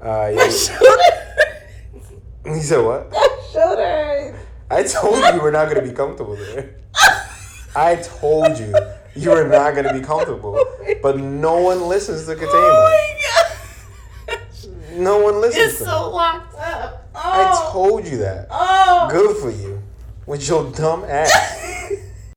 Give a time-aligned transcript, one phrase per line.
[0.00, 0.44] Uh, yeah.
[2.46, 3.12] you said what?
[3.52, 4.38] Shoulder.
[4.70, 6.76] I told you you were not gonna be comfortable there.
[7.74, 8.74] I told you
[9.16, 10.62] you were not gonna be comfortable,
[11.02, 12.48] but no one listens to Katama.
[12.52, 13.14] Oh
[14.28, 14.40] my god.
[14.92, 15.64] No one listens.
[15.72, 16.14] It's to so me.
[16.16, 17.08] locked up.
[17.14, 17.70] I Oh.
[17.72, 18.46] told you that.
[18.50, 19.08] oh.
[19.10, 19.82] Good for you.
[20.26, 21.30] With your dumb ass.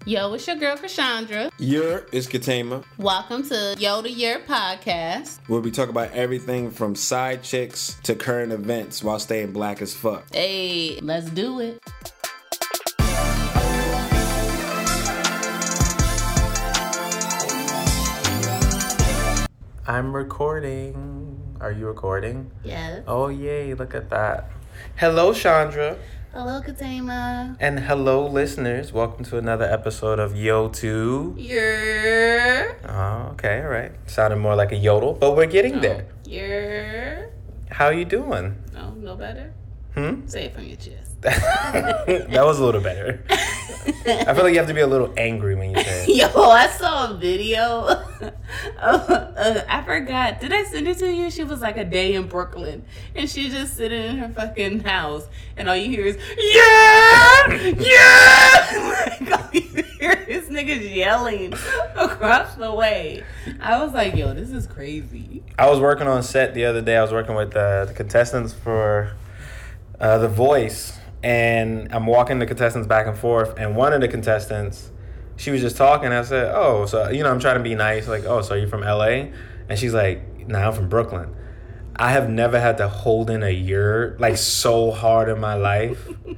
[0.05, 1.51] Yo, it's your girl Cassandra.
[1.59, 5.39] Your is Katama, Welcome to Yo to Your podcast.
[5.47, 9.93] where we talk about everything from side chicks to current events while staying black as
[9.93, 10.25] fuck.
[10.33, 11.81] Hey, let's do it.
[19.87, 21.37] I'm recording.
[21.59, 22.49] Are you recording?
[22.63, 23.03] Yes.
[23.07, 24.49] Oh yay, look at that.
[24.95, 25.97] Hello Chandra.
[26.33, 27.57] Hello, Katama.
[27.59, 28.93] And hello listeners.
[28.93, 31.35] Welcome to another episode of Yo 2.
[31.37, 32.71] Yeah.
[32.87, 33.91] Oh, okay, all right.
[34.05, 36.07] Sounded more like a yodel, but we're getting there.
[36.23, 37.25] Yeah.
[37.69, 38.55] How you doing?
[38.73, 39.53] No, no better.
[39.93, 40.25] Hmm?
[40.25, 41.10] Say it from your chest.
[41.21, 43.23] that was a little better.
[44.07, 46.09] I feel like you have to be a little angry when you say it.
[46.35, 47.85] Yo, I saw a video.
[48.81, 50.39] of, uh, I forgot.
[50.39, 51.29] Did I send it to you?
[51.29, 52.83] She was like a day in Brooklyn,
[53.15, 59.19] and she's just sitting in her fucking house, and all you hear is yeah, yeah.
[59.19, 61.53] like all you hear is niggas yelling
[61.95, 63.23] across the way.
[63.59, 65.43] I was like, yo, this is crazy.
[65.59, 66.97] I was working on set the other day.
[66.97, 69.15] I was working with uh, the contestants for
[69.99, 73.57] uh, The Voice, and I'm walking the contestants back and forth.
[73.57, 74.91] And one of the contestants,
[75.37, 76.11] she was just talking.
[76.11, 78.07] I said, "Oh, so you know, I'm trying to be nice.
[78.07, 79.29] Like, oh, so you're from LA?"
[79.69, 81.35] And she's like, "Nah, I'm from Brooklyn."
[81.95, 86.09] I have never had to hold in a year like so hard in my life.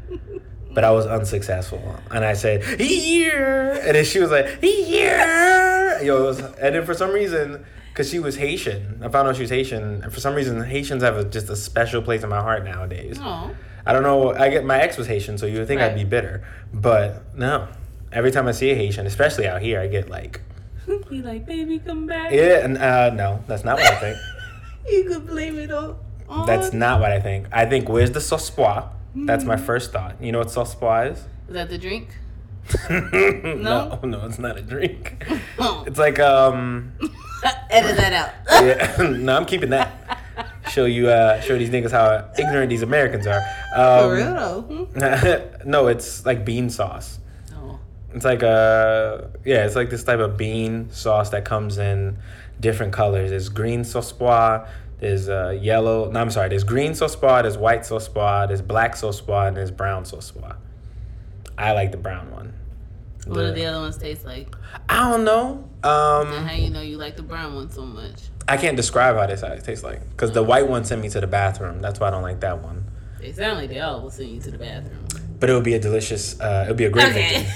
[0.74, 6.00] But I was unsuccessful, and I said year, and then she was like year.
[6.02, 9.44] Yo, was, and then for some reason, because she was Haitian, I found out she
[9.44, 12.42] was Haitian, and for some reason, Haitians have a, just a special place in my
[12.42, 13.20] heart nowadays.
[13.22, 13.52] Oh,
[13.86, 14.34] I don't know.
[14.34, 17.68] I get my ex was Haitian, so you would think I'd be bitter, but no.
[18.12, 20.42] Every time I see a Haitian, especially out here, I get like,
[21.10, 22.32] he like, baby, come back.
[22.32, 24.18] yeah, and uh, no, that's not what I think.
[24.86, 25.98] You could blame it all.
[26.28, 27.48] on- That's not what I think.
[27.54, 28.52] I think where's the sauce
[29.16, 30.22] That's my first thought.
[30.22, 31.20] You know what sauce is?
[31.48, 32.10] Is that the drink?
[32.90, 35.24] no, no, it's not a drink.
[35.60, 35.84] Oh.
[35.86, 36.94] It's like um,
[37.70, 38.32] Edit that out.
[39.02, 40.20] yeah, no, I'm keeping that.
[40.72, 43.42] Show you, uh, show these niggas how ignorant these Americans are.
[43.76, 44.62] For Um, real
[44.96, 45.58] though.
[45.66, 47.20] no, it's like bean sauce.
[47.54, 47.80] Oh.
[48.14, 52.18] It's like a yeah, it's like this type of bean sauce that comes in
[52.60, 53.30] different colors.
[53.32, 54.08] There's green sauce
[55.00, 56.10] there's uh, yellow.
[56.10, 56.48] No, I'm sorry.
[56.48, 58.08] There's green sauce there's white sauce
[58.48, 60.32] there's black sauce and there's brown sauce
[61.58, 62.54] I like the brown one.
[63.26, 64.54] What do The- the other ones taste like?
[64.90, 65.70] I don't know.
[65.84, 68.16] Um, how you know you like the brown one so much?
[68.48, 71.28] I can't describe how this tastes like because the white one sent me to the
[71.28, 71.82] bathroom.
[71.82, 72.86] That's why I don't like that one.
[73.20, 75.06] They sound like they all will send you to the bathroom.
[75.40, 76.40] But it would be a delicious.
[76.40, 77.48] Uh, it would be a great Okay.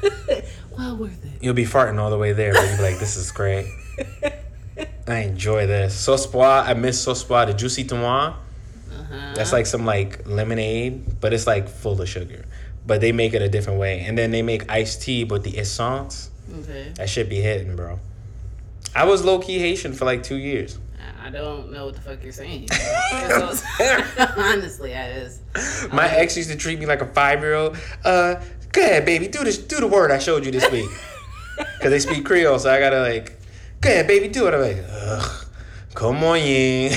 [0.00, 0.42] victory.
[0.78, 1.42] well worth it.
[1.42, 3.66] You'll be farting all the way there, but you'll be like, "This is great."
[5.06, 5.94] I enjoy this.
[5.94, 8.34] Sauce pois, I miss sauce pois, the juicy tomato.
[8.90, 9.32] Uh-huh.
[9.34, 12.44] That's like some like lemonade, but it's like full of sugar.
[12.86, 14.00] But they make it a different way.
[14.00, 16.30] And then they make iced tea, but the essence,
[16.62, 16.92] Okay.
[16.96, 18.00] that should be hitting, bro.
[18.94, 20.78] I was low key Haitian for like two years.
[21.24, 22.68] I- don't know what the fuck you're saying.
[24.36, 25.40] Honestly, I just.
[25.92, 27.78] My ex used to treat me like a five year old.
[28.04, 30.90] Uh, go ahead, baby, do this, do the word I showed you this week.
[31.80, 33.38] Cause they speak Creole, so I gotta like,
[33.80, 34.54] go ahead, baby, do it.
[34.54, 35.46] I'm like, ugh,
[35.94, 36.90] come on, yin.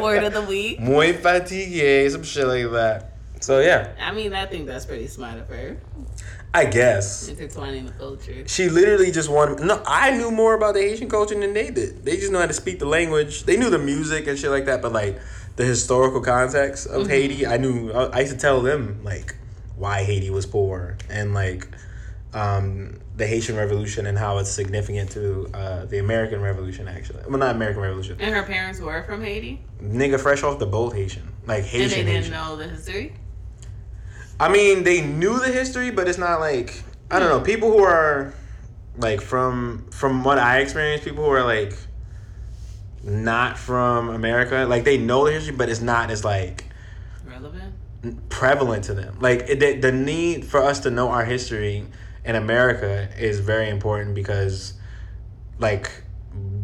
[0.00, 0.80] Word of the week.
[0.80, 3.12] Muy fatigué, some shit like that.
[3.46, 5.76] So yeah, I mean, I think that's pretty smart of her.
[6.52, 7.28] I guess.
[7.28, 8.42] Intertwining the culture.
[8.48, 9.60] She literally just wanted.
[9.60, 12.04] No, I knew more about the Haitian culture than they did.
[12.04, 13.44] They just know how to speak the language.
[13.44, 15.20] They knew the music and shit like that, but like
[15.54, 17.92] the historical context of Haiti, I knew.
[17.92, 19.36] I, I used to tell them like
[19.76, 21.68] why Haiti was poor and like
[22.34, 26.88] um, the Haitian Revolution and how it's significant to uh, the American Revolution.
[26.88, 28.16] Actually, well, not American Revolution.
[28.18, 29.60] And her parents were from Haiti?
[29.80, 31.90] Nigga, fresh off the boat, Haitian, like And Haitian.
[31.90, 32.32] they didn't Haitian.
[32.32, 33.12] know the history?
[34.38, 37.38] I mean, they knew the history, but it's not like I don't know.
[37.38, 37.44] Hmm.
[37.44, 38.34] People who are
[38.98, 41.74] like from from what I experienced, people who are like
[43.02, 46.64] not from America, like they know the history, but it's not as like
[47.24, 47.74] Relevant?
[48.28, 49.18] prevalent to them.
[49.20, 51.86] Like it, the, the need for us to know our history
[52.24, 54.74] in America is very important because
[55.58, 56.02] like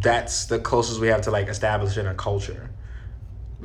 [0.00, 2.68] that's the closest we have to like establishing a culture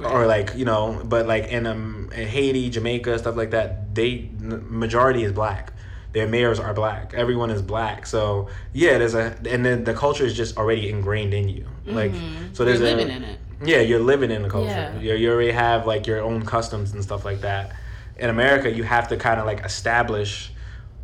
[0.03, 4.29] or like you know but like in um in haiti jamaica stuff like that they
[4.39, 5.73] majority is black
[6.13, 10.23] their mayors are black everyone is black so yeah there's a and then the culture
[10.25, 12.13] is just already ingrained in you like
[12.53, 13.39] so there's You're a in it.
[13.63, 14.69] Yeah, you're living in the culture.
[14.69, 14.99] Yeah.
[14.99, 17.75] You you already have like your own customs and stuff like that.
[18.17, 20.51] In America, you have to kind of like establish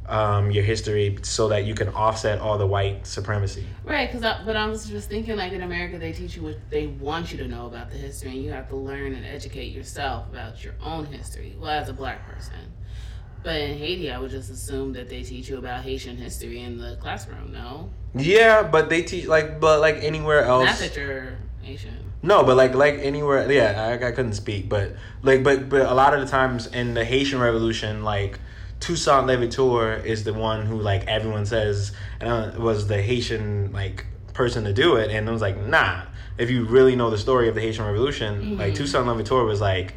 [0.08, 3.66] um, your history so that you can offset all the white supremacy.
[3.86, 6.58] Right, because I, but I was just thinking, like in America, they teach you what
[6.70, 9.72] they want you to know about the history, and you have to learn and educate
[9.72, 11.56] yourself about your own history.
[11.60, 12.74] Well, as a black person,
[13.44, 16.78] but in Haiti, I would just assume that they teach you about Haitian history in
[16.78, 17.52] the classroom.
[17.52, 20.66] No, Yeah, but they teach like, but like anywhere else.
[20.66, 21.98] not that you're Haitian.
[22.22, 25.94] No, but like like anywhere, yeah, I, I couldn't speak, but like but but a
[25.94, 28.40] lot of the times in the Haitian Revolution, like
[28.84, 34.06] Toussaint Louverture is the one who like everyone says and uh, was the Haitian like
[34.34, 36.02] person to do it, and I was like, nah.
[36.38, 39.94] If you really know the story of the Haitian Revolution, like Toussaint Louverture was like,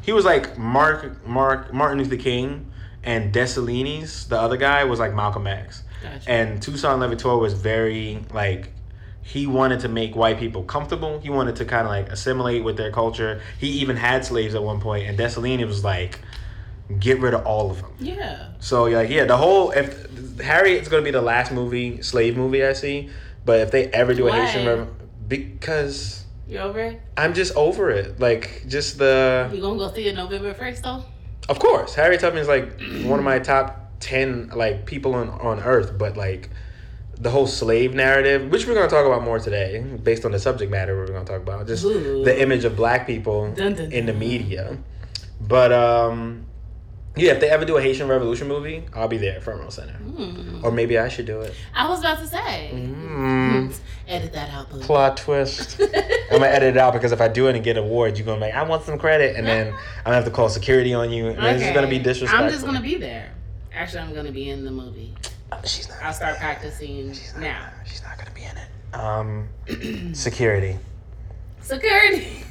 [0.00, 2.70] he was like Mark Mark Martin Luther King,
[3.02, 5.82] and Dessalines, the other guy, was like Malcolm X.
[6.02, 6.30] Gotcha.
[6.30, 8.72] And Toussaint Louverture was very like
[9.22, 11.20] he wanted to make white people comfortable.
[11.20, 13.42] He wanted to kind of like assimilate with their culture.
[13.58, 16.20] He even had slaves at one point, and Dessalines was like,
[17.00, 17.92] get rid of all of them.
[17.98, 22.36] Yeah, So like yeah, the whole if Harriet is gonna be the last movie slave
[22.36, 23.10] movie I see,
[23.44, 24.88] but if they ever do a Haitian Rev-
[25.28, 27.00] because you over it?
[27.16, 28.20] I'm just over it.
[28.20, 31.04] Like just the You gonna go see it November first though?
[31.48, 35.60] of course Harriet Tubman is like one of my top ten like people on on
[35.60, 36.50] earth, but like
[37.18, 40.70] the whole slave narrative, which we're gonna talk about more today, based on the subject
[40.72, 42.24] matter we're gonna talk about, just Ooh.
[42.24, 44.76] the image of black people Dun, dun, in the media.
[45.40, 46.46] But um,
[47.16, 49.68] yeah, if they ever do a Haitian Revolution movie, I'll be there at front row
[49.68, 49.92] center.
[49.92, 50.64] Hmm.
[50.64, 51.54] Or maybe I should do it.
[51.74, 52.70] I was about to say.
[52.72, 53.74] Mm,
[54.08, 54.84] Edit that out, please.
[54.86, 55.80] plot twist.
[55.80, 58.38] I'm gonna edit it out because if I do it and get awards, you're gonna
[58.40, 59.68] be like, I want some credit, and then
[59.98, 61.28] I'm gonna have to call security on you.
[61.28, 62.04] And This is gonna be Okay.
[62.04, 62.44] disrespectful.
[62.46, 63.30] I'm just gonna be there.
[63.74, 65.14] Actually, I'm gonna be in the movie.
[65.64, 65.98] She's not.
[66.02, 67.68] I'll start practicing now.
[67.86, 68.94] She's not gonna be in it.
[68.94, 70.78] Um, security.
[71.60, 72.44] Security.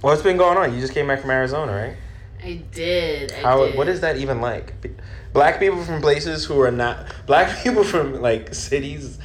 [0.00, 0.72] What's been going on?
[0.74, 1.96] You just came back from Arizona, right?
[2.42, 3.32] I did.
[3.32, 3.66] I How?
[3.66, 3.76] did.
[3.76, 4.74] What is that even like?
[5.32, 9.18] Black people from places who are not black people from like cities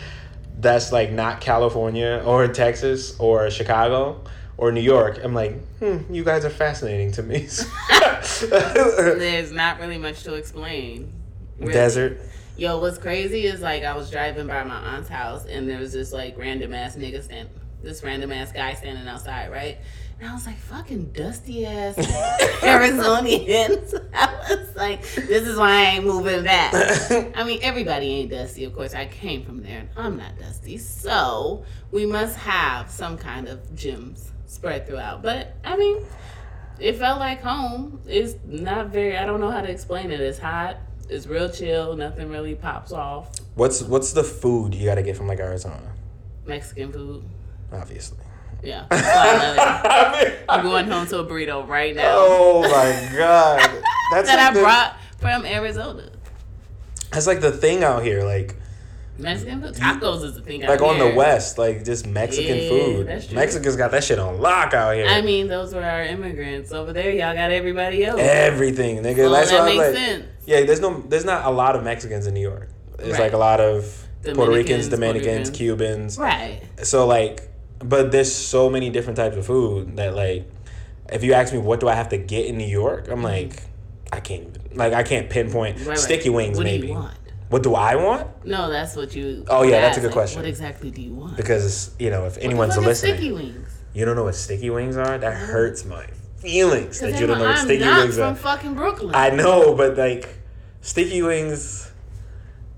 [0.59, 4.23] that's like not California or Texas or Chicago
[4.57, 5.19] or New York.
[5.23, 7.39] I'm like, hmm, you guys are fascinating to me.
[8.39, 11.11] There's not really much to explain.
[11.59, 11.73] really.
[11.73, 12.21] Desert.
[12.57, 15.91] Yo, what's crazy is like I was driving by my aunt's house and there was
[15.91, 17.49] this like random ass nigga stand,
[17.83, 19.77] this random ass guy standing outside, right?
[20.19, 21.95] And I was like, fucking dusty ass
[22.61, 23.93] Arizonians.
[24.13, 26.73] I was like, this is why I ain't moving back.
[27.35, 28.63] I mean, everybody ain't dusty.
[28.63, 30.77] Of course, I came from there and I'm not dusty.
[30.77, 35.21] So we must have some kind of gyms spread throughout.
[35.21, 36.05] But I mean,
[36.79, 37.99] it felt like home.
[38.07, 40.21] It's not very, I don't know how to explain it.
[40.21, 40.77] It's hot.
[41.09, 41.95] It's real chill.
[41.95, 43.31] Nothing really pops off.
[43.55, 45.93] What's what's the food you gotta get from like Arizona?
[46.45, 47.23] Mexican food.
[47.71, 48.24] Obviously.
[48.65, 48.85] Yeah.
[48.89, 50.27] That's I love it.
[50.49, 53.59] I mean, I'm going home to a burrito right now Oh my god.
[54.11, 56.09] That's that I the, brought from Arizona.
[57.11, 58.55] That's like the thing out here, like
[59.17, 59.73] Mexican food.
[59.75, 60.61] Tacos is the thing.
[60.63, 63.07] like on the west, like just Mexican Yeah, food.
[63.33, 65.07] Mexicans got that shit on lock out here.
[65.07, 66.71] I mean, those were our immigrants.
[66.73, 68.19] Over there, y'all got everybody else.
[68.19, 69.31] Everything, nigga.
[69.31, 70.25] That's that makes like, sense.
[70.45, 70.63] yeah.
[70.65, 72.69] There's no, there's not a lot of Mexicans in New York.
[72.99, 73.19] It's Right.
[73.21, 76.17] like a lot of Puerto Ricans, Dominicans, Dominicans, Puerto Cubans.
[76.17, 76.61] Right.
[76.83, 77.49] So like,
[77.79, 80.49] but there's so many different types of food that like,
[81.11, 83.23] if you ask me what do I have to get in New York, I'm mm-hmm.
[83.23, 83.63] like,
[84.11, 85.97] I can't like I can't pinpoint Right, right.
[85.97, 86.91] sticky wings What do maybe.
[86.91, 87.17] want?
[87.49, 88.45] What do I want?
[88.45, 89.45] No, that's what you.
[89.47, 90.41] Oh, yeah, that's a good like, question.
[90.41, 91.37] What exactly do you want?
[91.37, 93.69] Because you know if anyone's listening, sticky wings.
[93.93, 95.17] you don't know what sticky wings are.
[95.17, 95.45] That uh-huh.
[95.45, 98.35] hurts my feelings that you don't know what I'm sticky wings from are.
[98.35, 99.13] fucking Brooklyn.
[99.13, 100.27] I know, but like
[100.81, 101.91] sticky wings,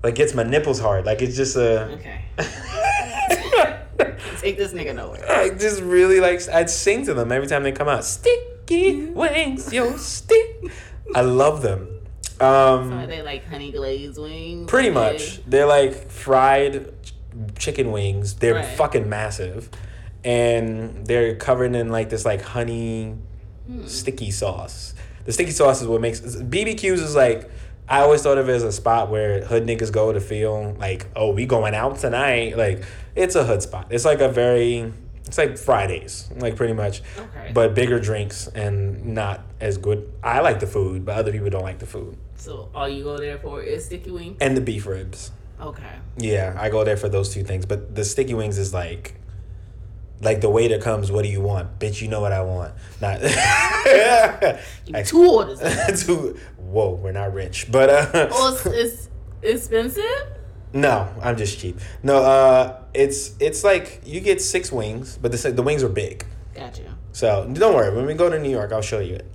[0.02, 1.06] like gets my nipples hard.
[1.06, 1.84] Like it's just a.
[1.92, 2.24] okay.
[4.40, 5.24] Take this nigga nowhere.
[5.30, 6.46] I just really like.
[6.48, 8.04] I'd sing to them every time they come out.
[8.04, 10.64] Sticky wings, yo, stick.
[11.14, 11.88] I love them.
[12.40, 14.68] Are Um, they like honey glazed wings?
[14.70, 15.40] pretty Are much.
[15.46, 17.12] They're like fried ch-
[17.58, 18.34] chicken wings.
[18.34, 18.64] They're Right.
[18.76, 19.68] fucking massive,
[20.24, 23.14] and they're covered in like this like honey
[23.66, 23.86] Hmm.
[23.86, 24.94] sticky sauce.
[25.24, 27.50] The sticky sauce is what makes BBQs is like.
[27.90, 31.06] I always thought of it as a spot where hood niggas go to feel like,
[31.16, 32.56] oh, we going out tonight.
[32.56, 32.84] Like
[33.16, 33.86] it's a hood spot.
[33.90, 34.92] It's like a very,
[35.24, 37.50] it's like Fridays, like pretty much, Okay.
[37.54, 40.12] but bigger drinks and not as good.
[40.22, 43.16] I like the food, but other people don't like the food So all you go
[43.18, 44.36] there for is sticky wings?
[44.40, 45.30] and the beef ribs.
[45.60, 45.82] Okay.
[46.18, 47.66] Yeah, I go there for those two things.
[47.66, 49.14] But the sticky wings is like,
[50.20, 51.10] like the waiter comes.
[51.10, 52.00] What do you want, bitch?
[52.02, 52.74] You know what I want.
[53.00, 53.20] Not.
[55.04, 55.60] Two orders.
[56.06, 59.08] Two- Whoa, we're not rich, but uh, oh, it's, it's
[59.42, 60.04] expensive?
[60.74, 61.80] No, I'm just cheap.
[62.02, 66.26] No, uh, it's it's like you get six wings, but the the wings are big.
[66.54, 66.84] Got you.
[67.12, 67.94] So don't worry.
[67.94, 69.26] When we go to New York, I'll show you it.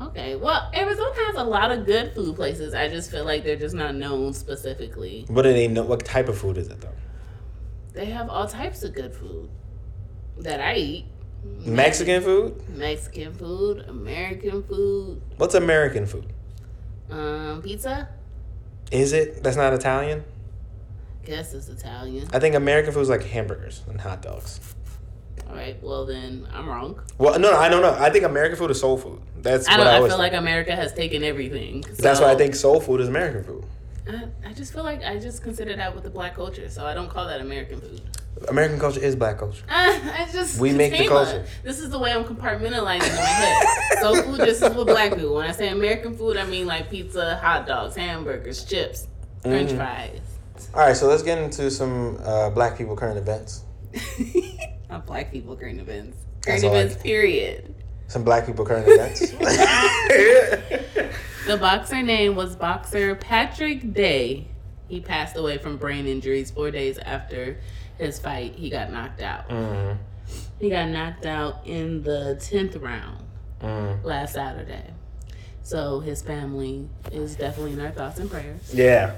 [0.00, 0.36] Okay.
[0.36, 2.72] Well, Arizona has a lot of good food places.
[2.72, 5.26] I just feel like they're just not known specifically.
[5.28, 5.82] What do they know?
[5.82, 6.88] What type of food is it though?
[7.92, 9.50] They have all types of good food
[10.38, 11.04] that I eat.
[11.64, 12.68] Mexican food.
[12.70, 16.32] Mexican food, American food, What's American food?
[17.10, 18.08] Um, pizza.
[18.90, 19.42] Is it?
[19.42, 20.24] That's not Italian.
[21.24, 22.28] Guess it's Italian.
[22.32, 24.60] I think American food is like hamburgers and hot dogs.
[25.48, 25.80] All right.
[25.82, 27.00] Well, then I'm wrong.
[27.18, 27.94] Well, no, no, I don't know.
[27.98, 29.20] I think American food is soul food.
[29.38, 29.86] That's I don't.
[29.86, 30.18] I, I, feel think.
[30.18, 31.84] like America has taken everything.
[31.98, 33.64] That's why I think soul food is American food.
[34.08, 36.94] I, I just feel like I just consider that with the black culture, so I
[36.94, 38.02] don't call that American food.
[38.48, 39.64] American culture is black culture.
[39.68, 41.44] Uh, I just We make the culture.
[41.62, 43.64] This is the way I'm compartmentalizing in my head.
[44.00, 45.34] So food just is with black people.
[45.36, 49.06] When I say American food, I mean like pizza, hot dogs, hamburgers, chips,
[49.42, 49.76] French Mhm.
[49.76, 50.20] fries.
[50.74, 53.62] All right, so let's get into some uh, black people current events.
[54.90, 56.16] Not black people current events.
[56.44, 57.74] Current I- events, period.
[58.08, 59.32] Some black people current events.
[61.46, 64.48] The boxer name was boxer Patrick Day.
[64.88, 67.58] He passed away from brain injuries four days after
[67.98, 68.54] his fight.
[68.54, 69.48] He got knocked out.
[69.48, 69.96] mm,
[70.60, 73.24] He got knocked out in the 10th round
[73.60, 74.04] mm.
[74.04, 74.92] last Saturday.
[75.62, 78.72] So his family is definitely in our thoughts and prayers.
[78.72, 79.14] Yeah,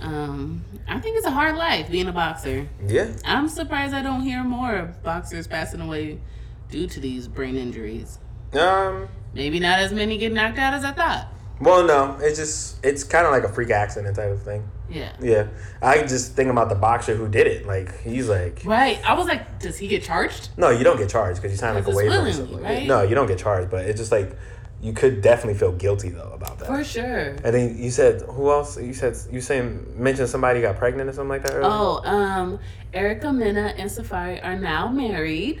[0.00, 2.68] Um, I think it's a hard life being a boxer.
[2.86, 3.08] yeah.
[3.24, 6.20] I'm surprised I don't hear more of boxers passing away
[6.70, 8.18] due to these brain injuries.
[8.52, 9.08] Um.
[9.34, 11.28] Maybe not as many get knocked out as I thought.
[11.60, 14.66] Well, no, it's just it's kind of like a freak accident type of thing.
[14.90, 15.12] Yeah.
[15.20, 15.48] Yeah,
[15.82, 17.66] I just think about the boxer who did it.
[17.66, 18.98] Like he's like, Right.
[19.04, 20.50] I was like, does he get charged?
[20.56, 22.60] no, you don't get charged because you sign like a waiver or something.
[22.60, 22.86] right?
[22.86, 24.36] No, you don't get charged, but it's just like
[24.80, 26.68] you could definitely feel guilty though about that.
[26.68, 27.30] For sure.
[27.44, 28.80] And then you said who else?
[28.80, 31.52] You said you saying mentioned somebody got pregnant or something like that.
[31.54, 31.68] Earlier?
[31.70, 32.58] Oh, um,
[32.94, 35.60] Erica Mena and Safaree are now married,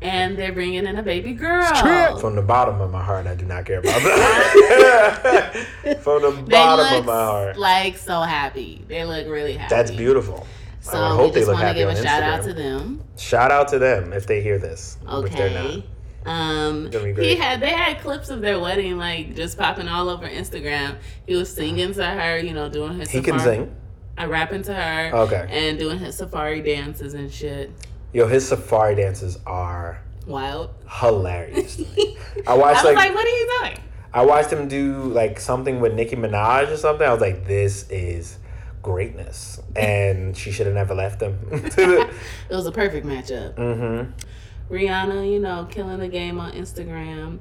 [0.00, 2.18] and they're bringing in a baby girl.
[2.18, 5.98] From the bottom of my heart, I do not care about that.
[6.02, 8.84] From the They bottom look of my heart, like so happy.
[8.88, 9.74] They look really happy.
[9.74, 10.46] that's beautiful.
[10.80, 12.44] So I hope they just look want to happy give on a shout out Instagram.
[12.44, 13.04] to them.
[13.16, 14.96] Shout out to them if they hear this.
[15.06, 15.66] If they're not.
[15.66, 15.84] Okay.
[16.26, 20.96] Um, he had they had clips of their wedding like just popping all over Instagram.
[21.26, 23.76] He was singing to her, you know, doing his He can Safaree- sing.
[24.20, 25.46] uh, rapping to her, Okay.
[25.48, 27.70] and doing his Safaree dances and shit.
[28.12, 30.70] Yo, his Safaree dances are Wild.
[30.88, 31.80] hilarious.
[31.80, 33.78] I I watched was like, like, what are you doing?
[34.12, 37.06] I watched him do like something with Nicki Minaj or something.
[37.06, 38.38] I was like, this is
[38.82, 41.38] greatness, and she should have never left him.
[41.76, 42.10] It
[42.50, 43.54] was a perfect matchup.
[43.54, 44.72] mm-hmm.
[44.72, 47.38] Rihanna, you know, killing the game on Instagram,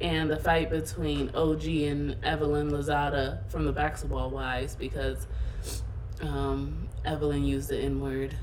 [0.00, 5.26] and the fight between OG and Evelyn Lozada from the Basketball Wives because
[6.22, 8.34] um, Evelyn used the N word.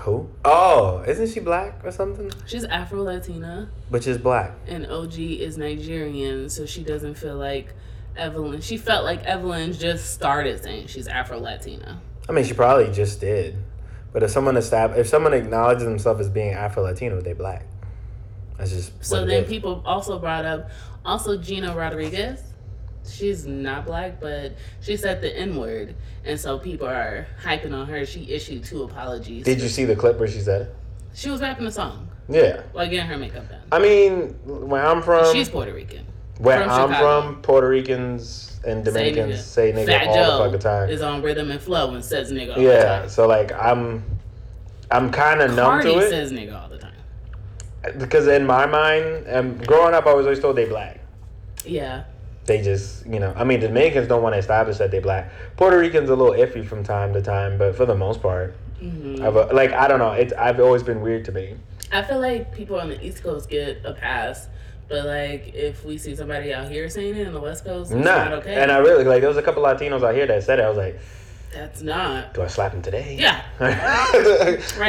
[0.00, 0.28] Who?
[0.44, 2.30] Oh, isn't she black or something?
[2.46, 4.52] She's Afro Latina, But she's black.
[4.66, 7.74] and OG is Nigerian, so she doesn't feel like
[8.16, 8.60] Evelyn.
[8.60, 12.00] She felt like Evelyn just started saying she's Afro Latina.
[12.28, 13.56] I mean, she probably just did.
[14.12, 17.66] But if someone estab- if someone acknowledges themselves as being Afro Latino, they black.
[18.56, 20.70] That's just So then people also brought up
[21.04, 22.40] also Gina Rodriguez.
[23.10, 25.94] She's not black, but she said the N word,
[26.24, 28.04] and so people are hyping on her.
[28.06, 29.44] She issued two apologies.
[29.44, 30.74] Did you see the clip where she said it?
[31.14, 32.60] She was rapping a song Yeah.
[32.72, 33.60] while getting her makeup done.
[33.72, 36.04] I mean, where I'm from, She's Puerto Rican.
[36.38, 37.22] where from I'm Chicago.
[37.32, 40.90] from, Puerto Ricans and Dominicans say nigga, Fat all Joe the fucking time.
[40.90, 44.04] is on rhythm and flow and says nigga all the Yeah, so like I'm,
[44.90, 46.92] I'm kind of numb to it says nigga all the time.
[47.98, 51.00] because in my mind, um, growing up, I was always told they black.
[51.64, 52.04] Yeah.
[52.46, 55.30] They just, you know, I mean, the Dominicans don't want to establish that they black.
[55.56, 59.20] Puerto Ricans a little iffy from time to time, but for the most part, hmm
[59.22, 61.56] I've, uh, like I don't know, it's I've always been weird to me.
[61.92, 64.48] I feel like people on the East Coast get a pass,
[64.88, 68.04] but like if we see somebody out here saying it in the West Coast, it's
[68.04, 68.54] Nah, not okay.
[68.54, 70.62] and I really like there was a couple Latinos out here that said it.
[70.64, 71.00] I was like,
[71.52, 72.32] That's not.
[72.34, 73.16] do I slap him today?
[73.18, 73.42] Yeah.
[73.58, 73.64] do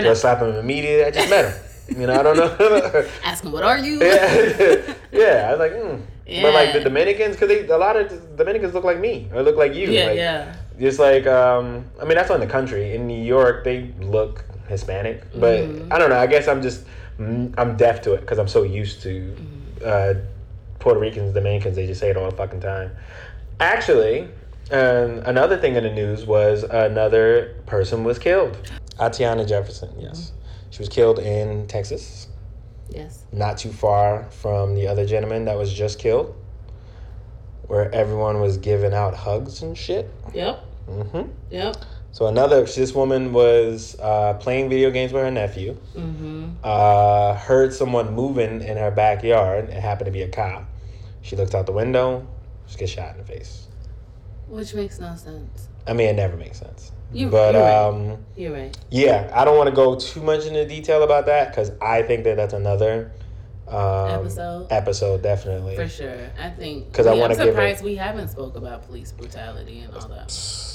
[0.02, 0.12] now.
[0.12, 1.06] I slap him immediately?
[1.06, 2.02] I just met him.
[2.02, 3.08] You know, I don't know.
[3.24, 4.00] Ask him what are you?
[4.04, 5.46] yeah, yeah.
[5.48, 6.02] I was like, mm.
[6.30, 9.56] But like the Dominicans, because they a lot of Dominicans look like me or look
[9.56, 9.92] like you.
[9.92, 10.56] yeah, like, yeah.
[10.80, 12.94] Just like, um, I mean, that's on the country.
[12.94, 15.88] In New York, they look Hispanic, but Mhm.
[15.92, 16.18] I don't know.
[16.20, 16.86] I guess I'm just
[17.20, 19.36] mm, I'm deaf to it because I'm so used to
[19.84, 20.14] uh,
[20.80, 21.76] Puerto Ricans, Dominicans.
[21.76, 22.92] They just say it all the fucking time.
[23.60, 24.28] Actually,
[24.72, 28.58] um, another thing in the news was another person was killed.
[29.00, 29.90] Atatiana Jefferson.
[29.98, 30.32] Yes,
[30.70, 32.27] she was killed in Texas,
[32.90, 33.24] Yes.
[33.32, 36.36] not too far from the other gentleman that was just killed,
[37.68, 40.10] where everyone was giving out hugs and shit.
[40.34, 40.60] Yep.
[40.88, 41.76] hmm Yep.
[42.12, 45.78] So another, this woman was uh, playing video games with her nephew.
[45.96, 46.48] Mm-hmm.
[46.64, 49.70] Uh, heard someone moving in her backyard.
[49.70, 50.64] It happened to be a cop.
[51.22, 52.26] She looked out the window.
[52.66, 53.68] She gets shot in the face.
[54.48, 55.68] Which makes no sense.
[55.86, 56.92] I mean, it never makes sense.
[57.14, 57.74] You- but you're right.
[57.88, 58.78] um, You're right.
[58.92, 62.24] yeah, I don't want to go too much into detail about that because I think
[62.26, 63.12] that that's another
[63.68, 64.68] um, Episode?
[64.72, 65.76] Episode, definitely.
[65.76, 66.30] For sure.
[66.42, 69.12] I think 'Cause I yeah, wanna I'm give it- surprised we haven't spoke about police
[69.12, 70.34] brutality and all that.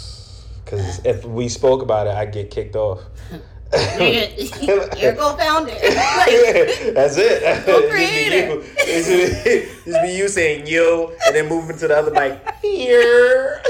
[0.64, 3.00] Because if we spoke about it, I'd get kicked off.
[3.72, 5.72] You're co-founder.
[5.72, 7.64] That's it.
[7.66, 8.62] Co-creator.
[8.78, 9.64] It's just, be you.
[9.66, 12.40] It's just be- just be you saying yo, and then moving to the other mic.
[12.62, 13.60] Here,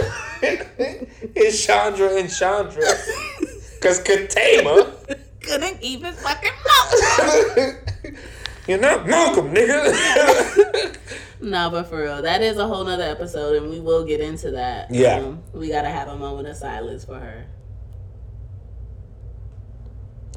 [1.34, 2.82] it's Chandra and Chandra.
[3.80, 4.94] Cause Katama,
[5.42, 7.76] Couldn't even fucking mouth.
[8.68, 10.96] you're not Malcolm, nigga.
[11.40, 14.52] no, but for real, that is a whole nother episode, and we will get into
[14.52, 14.88] that.
[14.94, 15.16] Yeah.
[15.16, 17.46] Um, we gotta have a moment of silence for her.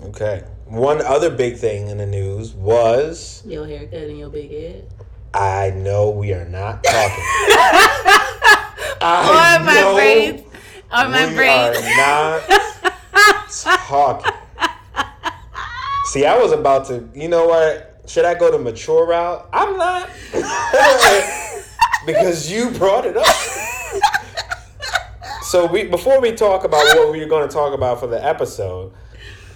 [0.05, 0.43] okay.
[0.65, 4.87] One other big thing in the news was Your haircut and your big head.
[5.31, 7.23] I know we are not talking.
[9.01, 10.41] On my know braids.
[10.91, 11.79] On my we braids.
[11.79, 12.43] are not
[13.87, 14.31] talking.
[16.05, 17.09] See, I was about to.
[17.13, 18.01] You know what?
[18.07, 19.49] Should I go the mature route?
[19.51, 20.09] I'm not,
[22.05, 23.25] because you brought it up.
[25.43, 28.23] So we before we talk about what we are going to talk about for the
[28.23, 28.93] episode,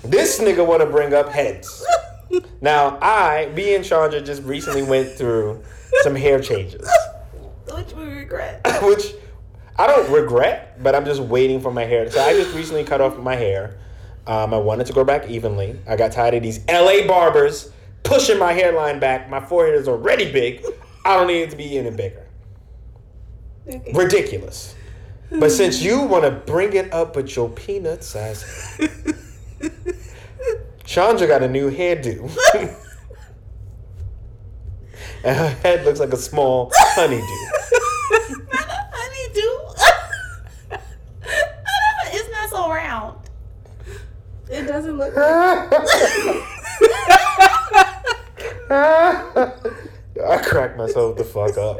[0.03, 1.85] this nigga want to bring up heads.
[2.61, 5.63] Now I, me and Chandra just recently went through
[6.01, 6.89] some hair changes,
[7.73, 8.61] Which we regret.
[8.83, 9.13] which
[9.79, 12.11] I don't regret, but I'm just waiting for my hair.
[12.11, 13.79] So I just recently cut off my hair.
[14.27, 15.79] Um, I wanted to grow back evenly.
[15.87, 17.71] I got tired of these LA barbers
[18.03, 19.29] pushing my hairline back.
[19.29, 20.65] My forehead is already big.
[21.05, 22.27] I don't need it to be any bigger.
[23.69, 23.93] Okay.
[23.93, 24.75] Ridiculous.
[25.31, 28.43] But since you want to bring it up with your peanut size,
[30.83, 32.29] Chandra got a new hairdo.
[35.23, 36.69] and her head looks like a small.
[36.75, 37.23] Honeydew.
[42.11, 43.17] it's not so round.
[44.49, 45.25] It doesn't look like
[48.71, 51.79] I cracked myself the fuck up.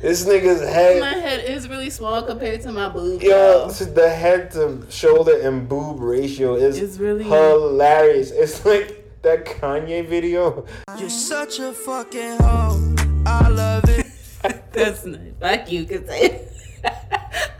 [0.00, 3.22] This nigga's head, my head is really small compared to my boob.
[3.22, 3.84] yo, though.
[3.84, 8.30] the head to shoulder and boob ratio is It's really- hilarious.
[8.30, 10.64] It's like that Kanye video.
[10.98, 12.94] You're such a fucking hoe.
[13.26, 14.06] I love it.
[14.72, 15.20] That's nice.
[15.40, 16.40] Fuck you, cause I,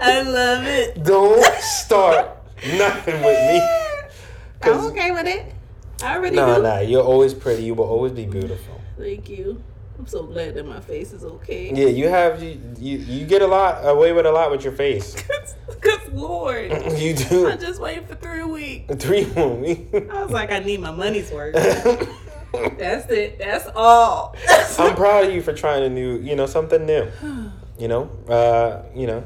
[0.00, 1.04] I love it.
[1.04, 2.39] Don't start
[2.78, 3.60] nothing with me.
[4.62, 5.54] I'm okay with it.
[6.02, 6.62] I already No, do.
[6.62, 7.62] nah, you're always pretty.
[7.64, 8.80] You will always be beautiful.
[8.98, 9.62] Thank you.
[9.98, 11.72] I'm so glad that my face is okay.
[11.74, 14.72] Yeah, you have you you, you get a lot away with a lot with your
[14.72, 15.14] face.
[15.80, 17.48] Cause Lord, You do.
[17.48, 18.94] I just waited for three weeks.
[18.96, 19.94] three more weeks.
[20.10, 21.54] I was like, I need my money's worth.
[21.54, 23.38] That's it.
[23.38, 24.34] That's all.
[24.78, 27.06] I'm proud of you for trying a new, you know, something new.
[27.78, 29.24] You know, uh, you know,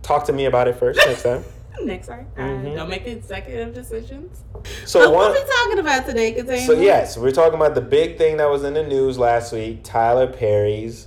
[0.00, 1.44] talk to me about it first next time.
[1.84, 2.76] Next time, Mhm.
[2.76, 4.42] don't make executive decisions.
[4.84, 6.60] So So one, what are we talking about today, Katina?
[6.60, 9.80] so yes, we're talking about the big thing that was in the news last week.
[9.84, 11.06] Tyler Perry's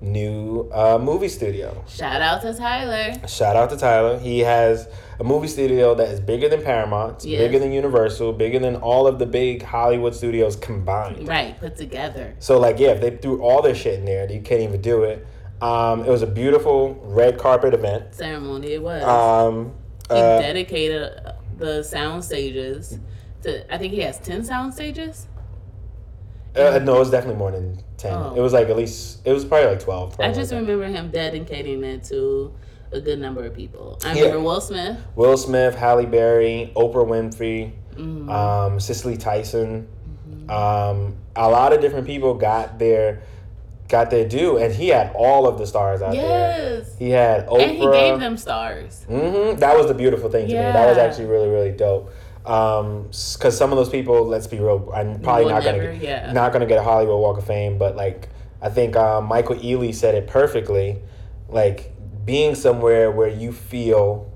[0.00, 1.84] new uh, movie studio.
[1.88, 3.14] Shout out to Tyler.
[3.28, 4.18] Shout out to Tyler.
[4.18, 4.88] He has
[5.20, 7.38] a movie studio that is bigger than Paramount, Yes.
[7.40, 11.28] bigger than Universal, bigger than all of the big Hollywood studios combined.
[11.28, 12.34] Right, put together.
[12.40, 15.04] So like, yeah, if they threw all their shit in there, you can't even do
[15.04, 15.24] it.
[15.60, 18.12] Um, it was a beautiful red carpet event.
[18.16, 19.04] Ceremony it was.
[19.04, 19.72] Um,
[20.14, 21.12] he uh, dedicated
[21.58, 22.98] the sound stages
[23.42, 23.72] to.
[23.72, 25.26] I think he has ten sound stages.
[26.56, 28.12] uh, no, it was definitely more than ten.
[28.14, 28.34] Oh.
[28.34, 30.18] It was like at least it was probably like twelve.
[30.20, 32.52] I just like remember him dedicating it to
[32.92, 33.98] a good number of people.
[34.04, 34.22] I Yeah.
[34.24, 34.98] remember Will Smith.
[35.16, 38.28] Will Smith, Halle Berry, Oprah Winfrey, Mhm.
[38.30, 39.88] um, Cicely Tyson.
[40.28, 40.50] Mm-hmm.
[40.50, 43.22] Um, a lot of different people got their
[43.92, 46.78] got their due, and he had all of the stars out there.
[46.80, 46.98] yes.
[46.98, 47.62] He had Oprah.
[47.62, 49.04] And he gave them stars.
[49.08, 49.60] Mm-hmm.
[49.60, 50.58] That was the beautiful thing to me.
[50.58, 52.10] That was actually really, really dope.
[52.46, 56.02] Um, because some of those people, let's be real, I'm probably Will not gonna get,
[56.02, 56.32] yeah.
[56.32, 58.30] not gonna get a Hollywood Walk of Fame, but like
[58.62, 60.98] I think um, Michael Ealy said it perfectly.
[61.48, 61.92] Like
[62.24, 64.32] being somewhere where you feel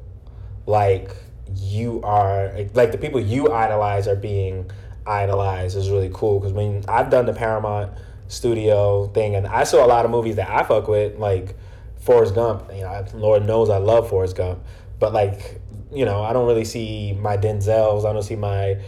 [0.66, 1.10] like
[1.54, 4.70] you are like the people you idolize are being
[5.06, 6.38] idolized is really cool.
[6.38, 7.92] Because when I've done the Paramount
[8.28, 11.56] Studio thing, and I saw a lot of movies that I fuck with, like
[11.98, 12.70] Forrest Gump.
[12.72, 14.60] You know, Lord knows I love Forrest Gump,
[14.98, 15.60] but like
[15.92, 18.04] you know, I don't really see my Denzels.
[18.04, 18.78] I don't see my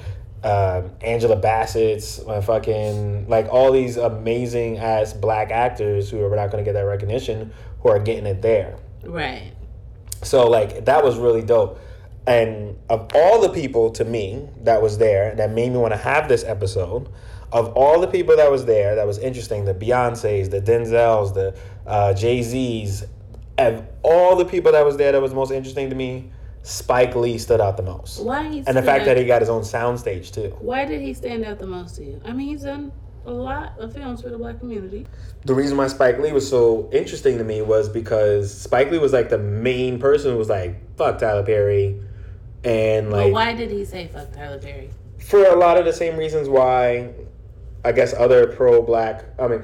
[0.44, 6.50] um, Angela Bassett's, my fucking like all these amazing ass black actors who are not
[6.50, 8.78] going to get that recognition who are getting it there.
[9.04, 9.52] Right.
[10.22, 11.80] So like that was really dope.
[12.26, 15.98] And of all the people to me that was there that made me want to
[15.98, 17.08] have this episode,
[17.52, 21.56] of all the people that was there that was interesting, the Beyonces, the Denzels, the
[21.86, 23.04] uh, Jay Z's,
[23.56, 26.30] of all the people that was there that was most interesting to me,
[26.62, 28.20] Spike Lee stood out the most.
[28.22, 30.54] Why he And the fact that he got his own soundstage too.
[30.60, 32.20] Why did he stand out the most to you?
[32.24, 32.92] I mean, he's done
[33.24, 35.06] a lot of films for the black community.
[35.44, 39.12] the reason why Spike Lee was so interesting to me was because Spike Lee was
[39.12, 42.00] like the main person who was like, fuck Tyler Perry.
[42.64, 44.90] And But like, why did he say fuck Tyler Perry?
[45.18, 47.10] for a lot of the same reasons why
[47.84, 49.62] I guess other pro black, I mean,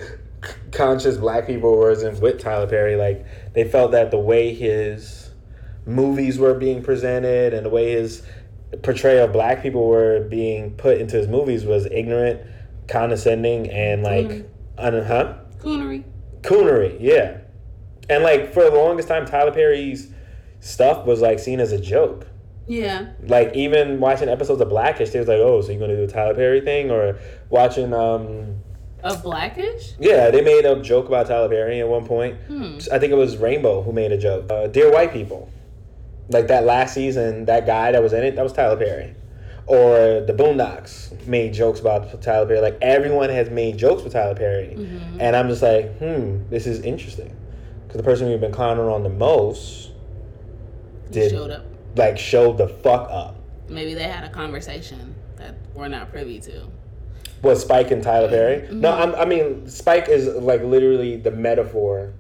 [0.72, 2.96] conscious black people wasn't with Tyler Perry.
[2.96, 3.24] Like,
[3.55, 5.31] they felt that the way his
[5.87, 8.22] movies were being presented and the way his
[8.83, 12.40] portrayal of black people were being put into his movies was ignorant,
[12.88, 14.44] condescending, and like, Mhm.
[14.79, 15.35] un- huh?
[15.61, 16.03] Coonery.
[16.42, 17.38] coonery, yeah.
[18.11, 20.11] And like for the longest time, Tyler Perry's
[20.61, 22.27] stuff was like seen as a joke.
[22.66, 23.12] Yeah.
[23.27, 26.07] Like even watching episodes of Blackish, they was like, "Oh, so you're gonna do a
[26.07, 27.18] Tyler Perry thing?" Or
[27.50, 28.57] watching, um,
[29.03, 29.92] Of Blackish?
[30.00, 32.37] yeah, they made a joke about Tyler Perry at one point.
[32.46, 32.79] Hmm.
[32.90, 34.50] I think it was Rainbow who made a joke.
[34.50, 35.50] Uh, Dear White People,
[36.31, 39.14] like that last season, that guy that was in it, that was Tyler Perry.
[39.66, 42.61] Or the Boondocks made jokes about Tyler Perry.
[42.61, 45.20] Like everyone has made jokes with Tyler Perry, Mm-hmm.
[45.20, 47.35] and I'm just like, hmm, this is interesting,
[47.87, 49.90] because the person we've been clowning on the most
[51.11, 51.64] did showed up.
[51.96, 53.37] Like showed the fuck up.
[53.68, 56.66] Maybe they had a conversation that we're not privy to.
[57.42, 58.62] Was Spike and Tyler Perry?
[58.62, 58.80] Mm-hmm.
[58.80, 62.14] No, I'm, I mean Spike is like literally the metaphor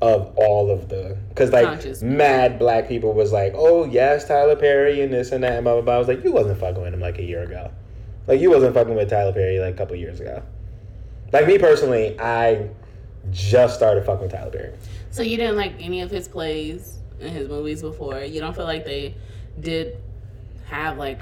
[0.00, 2.02] of all of the because like Conscious.
[2.02, 5.74] mad black people was like, oh yes, Tyler Perry and this and that and blah
[5.74, 5.94] blah blah.
[5.94, 7.70] I was like, you wasn't fucking with him like a year ago,
[8.26, 10.42] like you wasn't fucking with Tyler Perry like a couple years ago.
[11.32, 12.68] Like me personally, I
[13.30, 14.74] just started fucking with Tyler Perry.
[15.10, 18.20] So you didn't like any of his plays and his movies before?
[18.20, 19.14] You don't feel like they
[19.60, 19.98] did
[20.66, 21.20] have like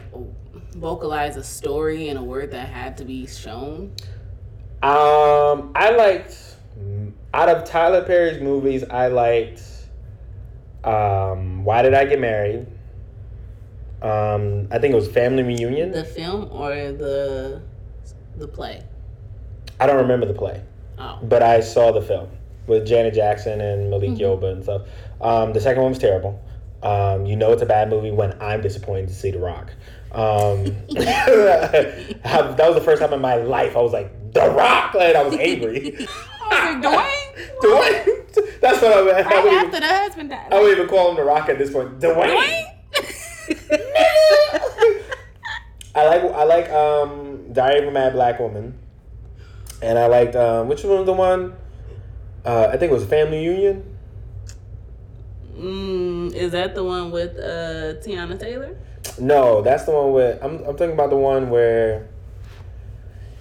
[0.74, 3.92] vocalize a story and a word that had to be shown?
[4.82, 6.56] Um, I liked
[7.34, 8.84] out of Tyler Perry's movies.
[8.84, 9.62] I liked
[10.84, 12.66] um, Why Did I Get Married?
[14.02, 15.92] Um, I think it was Family Reunion.
[15.92, 17.62] The film or the
[18.36, 18.82] the play?
[19.78, 20.60] I don't remember the play,
[20.98, 21.18] Oh.
[21.22, 22.28] but I saw the film
[22.66, 24.82] with Janet Jackson and Malik Yoba and stuff.
[25.20, 26.40] Um, the second one was terrible.
[26.82, 29.70] Um, you know it's a bad movie when I'm disappointed to see The Rock.
[30.10, 34.94] Um, that was the first time in my life I was like, The Rock!
[34.98, 36.06] And I was angry.
[36.50, 38.06] I was like, Dwayne?
[38.34, 38.60] Dwayne.
[38.60, 39.26] That's what I meant.
[39.26, 40.52] I Right would, after even, the husband died.
[40.52, 41.98] I would even call him the Rock at this point.
[42.00, 42.64] Dwayne.
[45.94, 48.78] I like I like um Diary of a Mad Black Woman,
[49.82, 51.54] and I liked um which one was the one?
[52.44, 53.84] Uh, I think it was Family Union.
[55.56, 58.76] mm, is that the one with uh, Teyana Taylor?
[59.18, 62.08] No, that's the one with I'm I'm thinking about the one where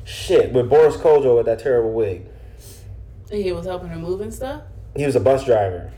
[0.06, 2.26] shit with Boris Kodjoe with that terrible wig.
[3.32, 4.64] He was helping her move and stuff?
[4.96, 5.92] He was a bus driver.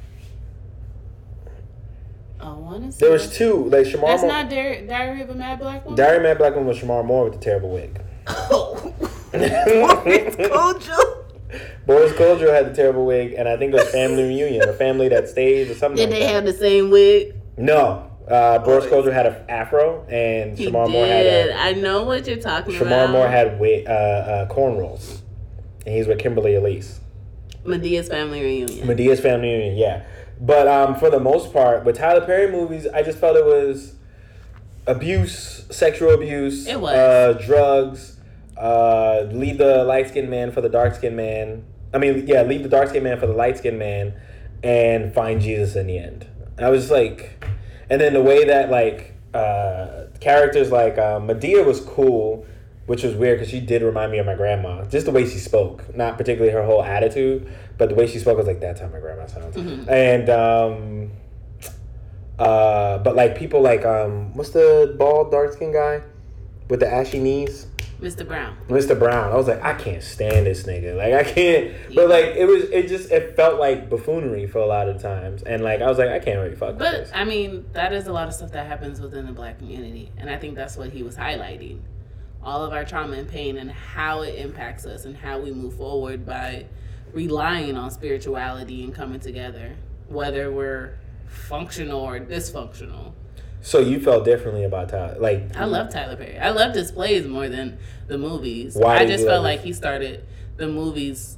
[2.39, 3.05] I want to say.
[3.05, 4.07] There was two like Shemar.
[4.07, 5.97] That's Moore- not Diary, Diary of a Mad Black Woman?
[5.97, 7.99] Diary of a Mad Black Woman was Shemar Moore with the terrible wig.
[8.27, 8.93] Oh.
[9.31, 10.35] Boris
[11.87, 15.27] Kodjoe had a terrible wig, and I think it was Family Reunion, a family that
[15.29, 15.97] stays or something.
[15.97, 16.33] Did like they that.
[16.33, 17.35] have the same wig?
[17.57, 21.51] No, uh, Boris Kodjoe had an afro, and He Shemar Moore did.
[21.51, 23.09] had I know what you're talking a, about.
[23.09, 25.21] Shemar Moore had wi- uh, uh, cornrows,
[25.85, 26.99] and he's with Kimberly Elise.
[27.65, 28.85] Madea's family reunion.
[28.87, 30.03] Madea's Family Reunion, yeah.
[30.41, 33.95] But um, for the most part, with Tyler Perry movies, I just felt it was
[34.85, 36.93] abuse, sexual abuse, It was.
[36.95, 38.12] uh, drugs.
[38.57, 41.65] Uh, leave the light skinned man for the dark skinned man.
[41.93, 44.13] I mean, yeah, leave the dark skinned man for the light skinned man,
[44.63, 46.27] and find Jesus in the end.
[46.57, 47.43] I was like,
[47.89, 52.45] and then the way that like uh, characters like uh, Madea was cool,
[52.85, 54.85] which was weird because she did remind me of my grandma.
[54.85, 58.37] Just the way she spoke, not particularly her whole attitude, but the way she spoke
[58.37, 59.55] was like that's how my grandma sounds.
[59.87, 61.11] And um,
[62.39, 66.01] uh, but like people like um, what's the bald dark skinned guy
[66.69, 67.67] with the ashy knees?
[68.03, 68.27] Mr.
[68.27, 68.57] Brown.
[68.67, 68.99] Mr.
[68.99, 69.31] Brown.
[69.31, 70.95] I was like, I can't stand this nigga.
[70.95, 71.73] Like I can't.
[71.95, 75.41] But like it was, it just it felt like buffoonery for a lot of times,
[75.43, 77.11] and like I was like, I can't really fuck with But.
[77.13, 80.29] I mean, that is a lot of stuff that happens within the black community, and
[80.29, 81.79] I think that's what he was highlighting.
[82.43, 85.75] All of our trauma and pain and how it impacts us and how we move
[85.75, 86.65] forward by
[87.13, 89.77] relying on spirituality and coming together,
[90.09, 93.13] whether we're functional or dysfunctional.
[93.65, 96.37] So you felt differently about Tyler, like I love Tyler Perry.
[96.37, 98.75] I loved his plays more than the movies.
[98.75, 100.25] Why I just felt love like he started
[100.57, 101.37] the movies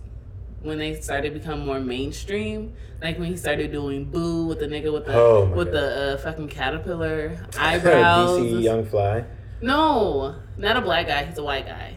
[0.64, 2.74] when they started to become more mainstream.
[3.00, 5.74] Like when he started doing Boo with the nigga with the Oh with God.
[5.76, 8.40] the uh, fucking caterpillar eyebrows.
[8.40, 9.24] DC Young Fly.
[9.62, 11.26] No, not a black guy.
[11.26, 11.96] He's a white guy.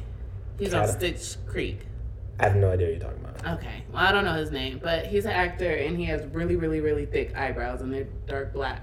[0.58, 1.86] He's on Schitt's Creek.
[2.38, 3.58] I have no idea what you're talking about.
[3.58, 3.84] Okay.
[3.90, 6.80] Well, I don't know his name, but he's an actor and he has really, really,
[6.80, 8.82] really thick eyebrows and they're dark black.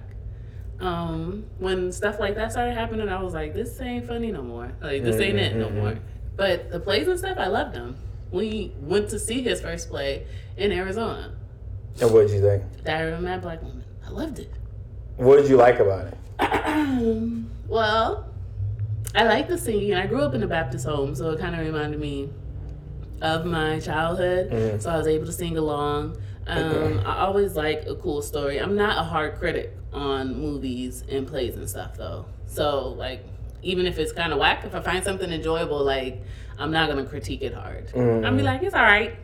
[0.80, 4.72] Um, when stuff like that started happening, I was like, this ain't funny no more.
[4.82, 6.00] Like, this ain't it no Mhm, more.
[6.36, 7.96] But the plays and stuff, I loved them.
[8.32, 10.26] We went to see his first play
[10.58, 11.32] in Arizona.
[12.02, 12.64] And what did you think?
[12.84, 13.84] Diary of a Mad Black Woman.
[14.06, 14.52] I loved it.
[15.16, 16.18] What did you like about it?
[17.70, 18.26] well,
[19.16, 19.94] I like the singing.
[19.96, 22.30] I grew up in a Baptist home, so it kind of reminded me
[23.22, 24.52] of my childhood.
[24.52, 24.82] Mhm.
[24.82, 26.18] So I was able to sing along.
[26.48, 28.60] Um, I always like a cool story.
[28.60, 32.26] I'm not a hard critic on movies and plays and stuff, though.
[32.46, 33.26] So like,
[33.64, 36.22] even if it's kind of whack, if I find something enjoyable, like
[36.60, 37.92] I'm not gonna critique it hard.
[38.26, 39.16] I'll be like, it's all right.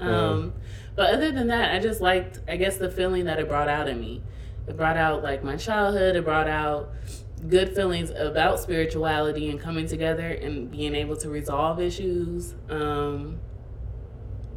[0.00, 0.52] Um,
[0.96, 3.88] But other than that, I just liked, I guess, the feeling that it brought out
[3.88, 4.22] in me.
[4.68, 6.16] It brought out like my childhood.
[6.16, 6.90] It brought out
[7.48, 12.54] good feelings about spirituality and coming together and being able to resolve issues.
[12.70, 13.38] Um,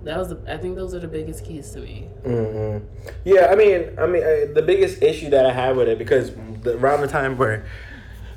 [0.08, 2.08] that was, the, I think, those are the biggest keys to me.
[2.24, 2.86] Mm-hmm.
[3.26, 6.32] Yeah, I mean, I mean, uh, the biggest issue that I had with it because
[6.64, 7.66] the, around the time where,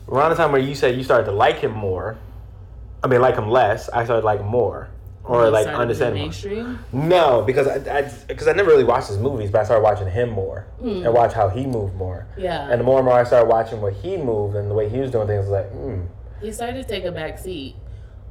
[0.08, 2.18] around the time where you said you started to like him more,
[3.02, 4.90] I mean, like him less, I started to like him more,
[5.24, 6.78] or like understand mainstream.
[6.92, 10.10] No, because I, I, because I never really watched his movies, but I started watching
[10.10, 12.26] him more and watch how he moved more.
[12.36, 12.68] Yeah.
[12.68, 14.98] And the more and more I started watching what he moved and the way he
[14.98, 16.00] was doing things, I was like, hmm.
[16.42, 17.76] He started to take a back seat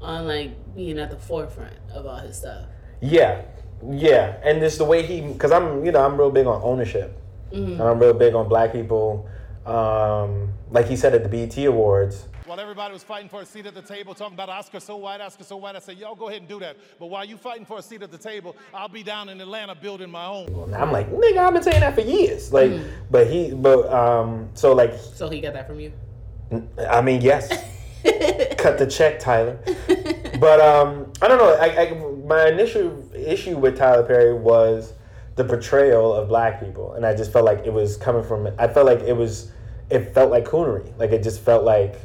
[0.02, 2.65] on like being at the forefront of all his stuff.
[3.01, 3.41] Yeah,
[3.89, 7.17] yeah, and it's the way he, because I'm, you know, I'm real big on ownership,
[7.51, 9.27] and I'm real big on black people.
[9.65, 13.65] Um, like he said at the BET Awards, While everybody was fighting for a seat
[13.67, 16.27] at the table, talking about Oscar so white, Oscar so white, I said, y'all go
[16.29, 16.75] ahead and do that.
[16.99, 19.75] But while you fighting for a seat at the table, I'll be down in Atlanta
[19.75, 20.47] building my own.
[20.47, 22.51] and I'm like, nigga, I've been saying that for years.
[22.51, 22.71] Like,
[23.12, 25.93] but he, but um, so like, So he got that from you.
[26.89, 27.49] I mean, yes,
[28.57, 29.59] cut the check, Tyler.
[30.39, 31.53] But um, I don't know.
[31.59, 31.85] I, I
[32.30, 34.94] my initial issue with Tyler Perry was
[35.36, 38.48] the portrayal of black people, and I just felt like it was coming from.
[38.60, 39.52] I felt like it was.
[39.89, 40.96] It felt like coonery.
[41.00, 41.96] Like it just felt like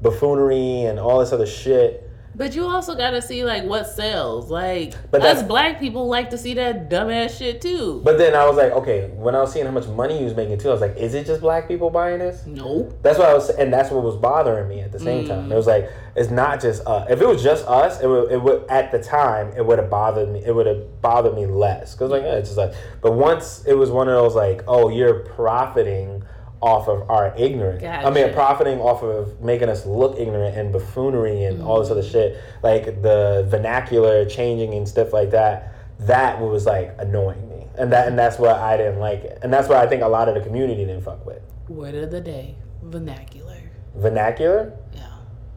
[0.00, 2.05] buffoonery and all this other shit.
[2.36, 4.50] But you also got to see like what sells.
[4.50, 8.02] Like But us black people like to see that dumbass shit too.
[8.04, 10.34] But then I was like, okay, when I was seeing how much money he was
[10.34, 12.44] making too, I was like, is it just black people buying this?
[12.46, 12.92] nope.
[13.02, 15.50] That's what I was, and that's what was bothering me at the same time.
[15.50, 18.42] It was like it's not just uh, if it was just us, it would, it
[18.42, 20.42] would at the time it would have bothered me.
[20.44, 22.74] It would have bothered me less because like yeah, it's just like.
[23.00, 26.22] But once it was one of those like, oh, you're profiting
[26.60, 27.84] off of our ignorance.
[27.84, 31.66] I mean, profiting off of making us look ignorant and buffoonery and mm-hmm.
[31.66, 35.72] all this other shit, like the vernacular changing and stuff like that.
[36.00, 39.50] That was like annoying me, and that and that's why I didn't like it, and
[39.52, 42.20] that's why I think a lot of the community didn't fuck with Word of the
[42.20, 43.56] day, vernacular.
[43.94, 44.78] vernacular.
[44.92, 45.06] Yeah.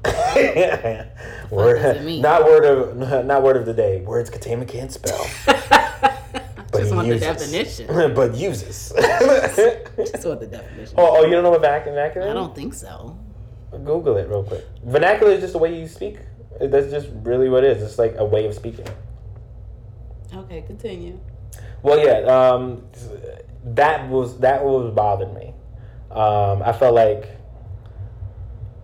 [1.51, 2.21] word, does it mean?
[2.21, 3.99] not word of not word of the day.
[4.01, 5.27] Words Katama can't spell,
[6.71, 7.87] but Just want the definition.
[8.15, 8.89] but uses.
[8.95, 10.95] That's what the definition.
[10.97, 12.29] oh, oh, you don't know what vac- vernacular?
[12.29, 13.17] I don't think so.
[13.71, 14.65] Google it real quick.
[14.83, 16.17] Vernacular is just the way you speak.
[16.59, 17.83] That's just really what it is.
[17.83, 18.87] It's like a way of speaking.
[20.33, 21.19] Okay, continue.
[21.81, 22.83] Well, yeah, um,
[23.63, 25.53] that was that was bothered me.
[26.11, 27.37] Um, I felt like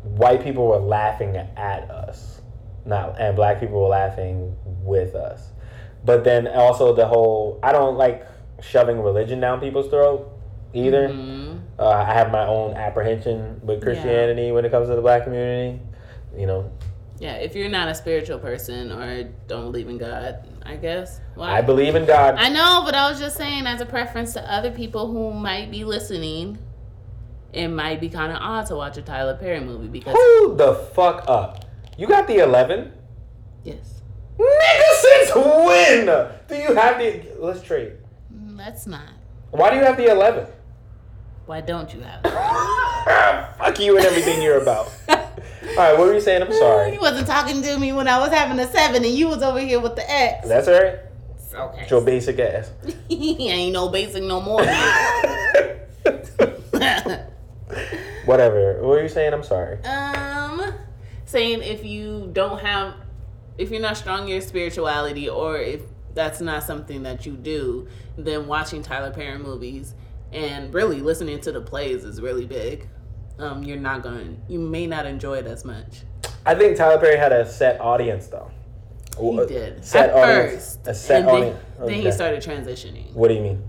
[0.04, 2.42] white people were laughing at us,
[2.86, 5.52] not and black people were laughing with us.
[6.06, 8.26] But then also the whole I don't like
[8.62, 10.32] shoving religion down people's throat
[10.74, 11.10] either.
[11.10, 11.60] Mhm.
[11.78, 15.82] Uh, I have my own apprehension with Christianity when it comes to the black community.
[16.38, 16.72] You know,
[17.20, 21.22] Yeah, if you're not a spiritual person or don't believe in God, I guess.
[21.36, 22.36] Well, I believe in God.
[22.38, 25.72] I know, but I was just saying, as a preference to other people who might
[25.72, 26.58] be listening,
[27.54, 30.74] it might be kind of odd to watch a Tyler Perry movie because Hold the
[30.94, 31.64] fuck up.
[31.98, 32.92] You got the 11?
[33.64, 34.02] yes,
[34.38, 36.06] Nigga, since when
[36.48, 37.36] do you have the?
[37.40, 37.94] Let's trade.
[38.32, 39.10] That's not.
[39.52, 40.48] Why do you have the 11?
[41.46, 42.22] Why don't you have?
[42.26, 42.32] it?
[43.58, 44.92] Fuck you and everything you're about.
[45.10, 45.16] All
[45.78, 46.42] right, what were you saying?
[46.42, 46.94] I'm sorry.
[46.94, 49.60] You wasn't talking to me when I was having a seven, and you was over
[49.60, 50.48] here with the X.
[50.48, 51.00] That's all right.
[51.54, 51.88] Okay.
[51.90, 52.72] Your basic ass.
[53.10, 54.62] Ain't no basic no more.
[58.26, 58.82] Whatever.
[58.82, 59.34] What were you saying?
[59.34, 59.82] I'm sorry.
[59.84, 60.74] um,
[61.26, 62.96] saying if you don't have,
[63.58, 65.82] if you're not strong in your spirituality, or if
[66.14, 67.88] that's not something that you do,
[68.18, 69.94] then watching Tyler Perry movies
[70.32, 72.88] and really listening to the plays is really big.
[73.38, 76.04] Um, you're not gonna, you may not enjoy it as much.
[76.46, 78.52] I think Tyler Perry had a set audience though.
[79.20, 83.14] He did set at audience- first, a set and then, audience- then he started transitioning.
[83.14, 83.64] What do you mean?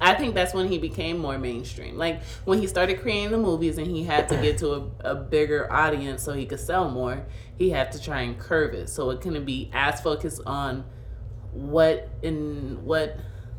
[0.00, 1.96] I think that's when he became more mainstream.
[1.96, 5.14] Like when he started creating the movies and he had to get to a, a
[5.14, 9.10] bigger audience so he could sell more, he had to try and curve it so
[9.10, 10.84] it couldn't be as focused on
[11.52, 13.16] what in what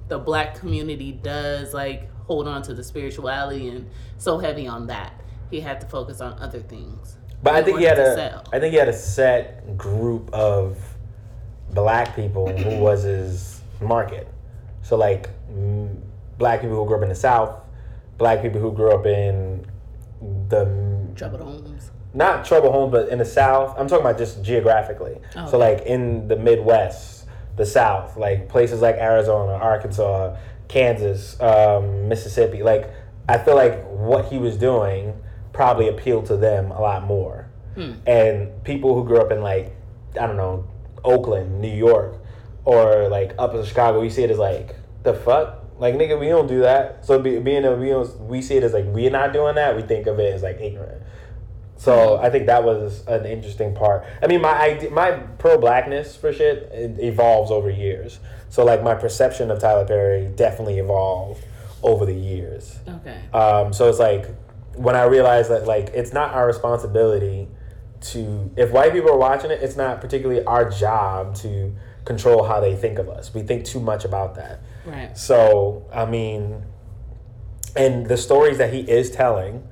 [0.07, 5.13] the black community does, like hold on to the spirituality and so heavy on that.
[5.51, 7.17] He had to focus on other things.
[7.41, 8.15] But I think he had a.
[8.15, 8.43] sell.
[8.53, 10.77] I think he had a set group of
[11.71, 14.27] black people who was his market.
[14.81, 15.29] So like
[16.39, 17.61] black people who grew up in the South,
[18.17, 19.65] black people who grew up in
[20.49, 20.65] the
[21.15, 21.91] Troubled homes.
[22.13, 23.75] not trouble homes, but in the South.
[23.77, 25.17] I'm talking about just geographically.
[25.35, 27.25] Oh, So like in the Midwest,
[27.57, 30.35] the South, like places like Arizona, Arkansas,
[30.67, 32.63] Kansas, um, Mississippi.
[32.63, 32.89] Like
[33.27, 35.13] I feel like what he was doing
[35.53, 37.47] probably appealed to them a lot more.
[38.05, 39.73] And people who grew up in like
[40.19, 40.67] I don't know
[41.03, 42.15] Oakland, New York,
[42.65, 45.58] or like up in Chicago, we see it as like the fuck.
[45.79, 47.05] Like nigga, we don't do that.
[47.05, 49.75] So be, being that we don't, we see it as like we're not doing that.
[49.75, 51.01] We think of it as like ignorant.
[51.77, 54.05] So I think that was an interesting part.
[54.21, 58.19] I mean, my idea, my pro blackness for shit it evolves over years.
[58.49, 61.45] So like my perception of Tyler Perry definitely evolved
[61.81, 62.77] over the years.
[62.85, 63.17] Okay.
[63.31, 64.25] Um, so it's like
[64.75, 67.47] when I realized that like it's not our responsibility
[68.01, 72.59] to if white people are watching it, it's not particularly our job to control how
[72.59, 73.33] they think of us.
[73.33, 74.59] We think too much about that.
[74.85, 75.17] Right.
[75.17, 76.63] So I mean,
[77.75, 79.67] and the stories that he is telling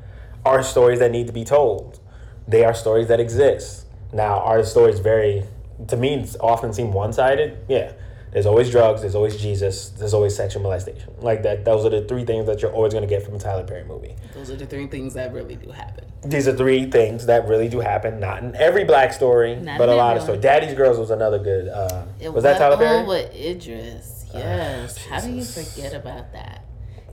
[0.45, 1.99] are stories that need to be told.
[2.47, 3.85] They are stories that exist.
[4.13, 5.43] Now, are the stories very,
[5.89, 7.57] to me, often seem one sided?
[7.67, 7.91] Yeah.
[8.31, 9.01] There's always drugs.
[9.01, 9.89] There's always Jesus.
[9.89, 11.13] There's always sexual molestation.
[11.19, 11.65] Like that.
[11.65, 13.83] Those are the three things that you're always going to get from a Tyler Perry
[13.83, 14.15] movie.
[14.33, 16.05] Those are the three things that really do happen.
[16.23, 18.19] These are three things that really do happen.
[18.19, 20.41] Not in every black story, Not but a lot of stories.
[20.41, 21.67] Daddy's Girls was another good.
[21.67, 22.97] Uh, It was that Tyler Perry?
[22.99, 24.16] Oh, with Idris.
[24.37, 24.97] Yes.
[25.05, 26.63] How do you forget about that?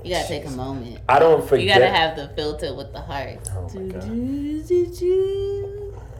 [0.04, 1.00] You gotta take a moment.
[1.08, 1.64] I don't forget.
[1.64, 3.38] You gotta have the filter with the heart.
[3.52, 4.04] Oh my God.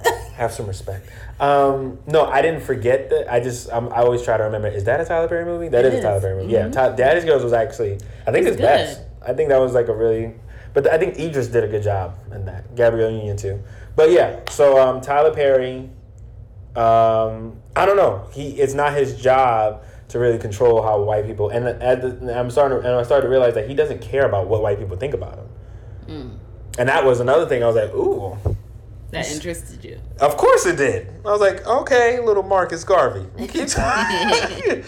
[0.34, 1.08] Have some respect.
[1.40, 3.32] Um, no, I didn't forget that.
[3.32, 4.68] I just um, I always try to remember.
[4.68, 5.68] Is that a Tyler Perry movie?
[5.68, 6.02] That is, is a.
[6.02, 6.52] Tyler Perry movie.
[6.52, 9.00] Yeah, Ty- Daddy's Girls was actually I think it's It's best.
[9.26, 10.34] I think that was like a really,
[10.74, 12.74] but I think Idris did a good job in that.
[12.74, 13.62] Gabrielle Union too.
[13.96, 15.88] But yeah, so um, Tyler Perry.
[16.74, 18.28] Um, I don't know.
[18.32, 22.80] He it's not his job to really control how white people and the, I'm starting
[22.80, 25.14] to, and I started to realize that he doesn't care about what white people think
[25.14, 25.48] about him.
[26.06, 26.38] Mm.
[26.78, 28.36] And that was another thing I was like, ooh,
[29.10, 30.00] That interested you.
[30.20, 31.08] of course it did.
[31.24, 33.26] I was like, okay, little Marcus Garvey.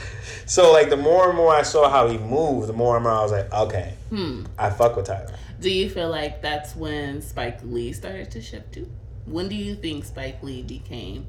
[0.47, 3.13] so like the more and more I saw how he moved, the more and more
[3.13, 4.45] I was like, okay, Hmm.
[4.59, 5.35] I fuck with Tyler.
[5.61, 8.89] Do you feel like that's when Spike Lee started to shift too?
[9.25, 11.27] When do you think Spike Lee became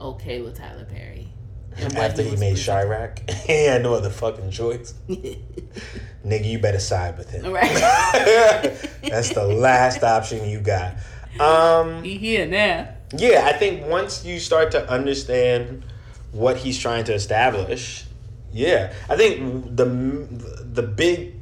[0.00, 1.28] okay with Tyler Perry?
[1.96, 2.56] After he made?
[2.56, 4.94] Chi-Raq, he had no other fucking choice.
[5.08, 7.52] Nigga, you better side with him.
[7.52, 7.72] right.
[9.02, 10.94] That's the last option you got.
[11.38, 12.88] Um, He here now.
[13.16, 15.84] yeah, I think once you start to understand
[16.32, 18.04] what he's trying to establish,
[18.52, 21.34] yeah, I think the the big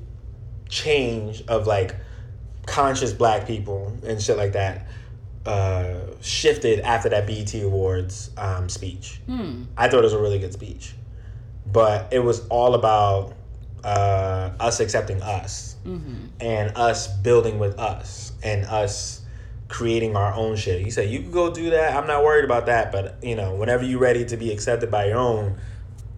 [0.69, 1.95] change of like
[2.67, 4.87] conscious black people and shit like that
[5.47, 9.21] uh, shifted after that BET Awards um, speech.
[9.77, 10.95] I thought it was a really good speech,
[11.71, 13.35] but it was all about
[13.83, 15.77] uh, us accepting us
[16.41, 19.21] and us building with us and us
[19.69, 20.83] creating our own shit.
[20.83, 21.95] He said, "You can go do that.
[21.95, 25.07] I'm not worried about that, but you know, whenever you're ready to be accepted by
[25.07, 25.59] your own."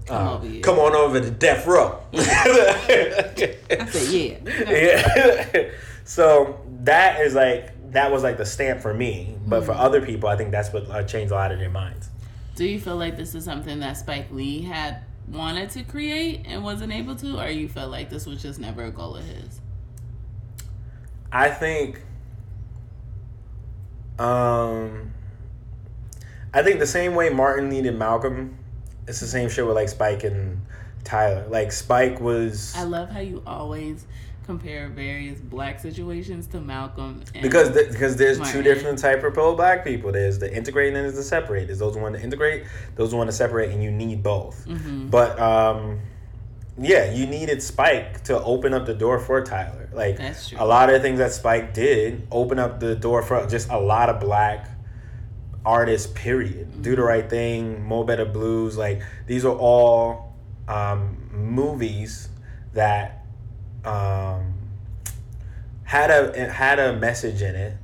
[0.06, 2.00] Come uh, over come on over to death row.
[2.14, 4.38] I said, yeah.
[5.54, 5.70] yeah.
[6.04, 10.28] so that is like that was like the stamp for me, but for other people,
[10.28, 12.08] I think that's what uh, changed a lot of their minds.
[12.54, 16.64] Do you feel like this is something that Spike Lee had wanted to create and
[16.64, 19.60] wasn't able to, or you felt like this was just never a goal of his?
[21.30, 22.02] I think,
[24.18, 25.12] um,
[26.54, 28.58] I think the same way Martin needed Malcolm,
[29.06, 30.60] it's the same shit with like Spike and
[31.04, 31.46] Tyler.
[31.48, 34.06] Like Spike was I love how you always
[34.46, 37.22] compare various black situations to Malcolm.
[37.34, 40.12] And because because there's two different type of pro black people.
[40.12, 41.66] There's the integrate and there's the separate.
[41.66, 44.64] There's those who want to integrate, those who want to separate, and you need both.
[44.66, 45.08] Mm-hmm.
[45.08, 46.00] But um,
[46.78, 49.90] yeah, you needed Spike to open up the door for Tyler.
[49.92, 50.58] Like That's true.
[50.60, 53.78] a lot of the things that Spike did open up the door for just a
[53.78, 54.70] lot of black
[55.64, 56.12] artists.
[56.14, 56.82] Period.
[56.82, 57.84] Do the right thing.
[57.84, 58.76] Mo Better Blues.
[58.76, 60.34] Like these are all
[60.68, 62.28] um, movies
[62.74, 63.15] that
[63.86, 64.54] um,
[65.84, 67.76] had a had a message in it,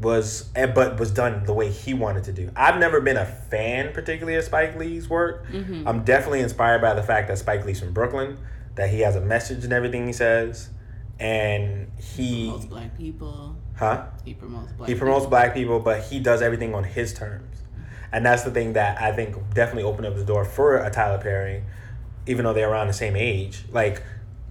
[0.00, 2.50] was eh, but was done the way he wanted to do.
[2.56, 5.46] I've never been a fan particularly of Spike Lee's work.
[5.48, 5.86] Mm-hmm.
[5.86, 8.38] I'm definitely inspired by the fact that Spike Lee's from Brooklyn,
[8.74, 10.70] that he has a message in everything he says,
[11.20, 13.56] and he Promotes black people.
[13.76, 14.88] huh He promotes black.
[14.88, 15.30] he promotes people.
[15.30, 17.58] black people, but he does everything on his terms,
[18.12, 21.18] and that's the thing that I think definitely opened up the door for a Tyler
[21.22, 21.62] Perry,
[22.26, 23.64] even though they're around the same age.
[23.70, 24.02] Like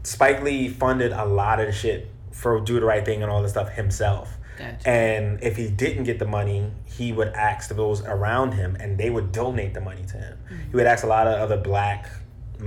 [0.04, 3.42] Spike Lee funded a lot of the shit for Do the Right Thing and all
[3.42, 4.38] this stuff himself.
[4.58, 4.90] Gotcha.
[4.90, 9.10] And if he didn't get the money, he would ask those around him, and they
[9.10, 10.38] would donate the money to him.
[10.70, 12.10] He would ask a lot of other black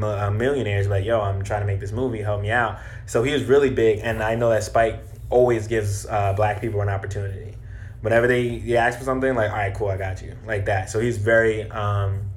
[0.02, 2.20] uh, millionaires, like, "Yo, I'm trying to make this movie.
[2.20, 6.06] Help me out." So he was really big, and I know that Spike always gives
[6.06, 7.54] uh, black people an opportunity.
[8.00, 10.90] Whenever they, they ask for something, like, "All right, cool, I got you," like that.
[10.90, 12.30] So he's very um,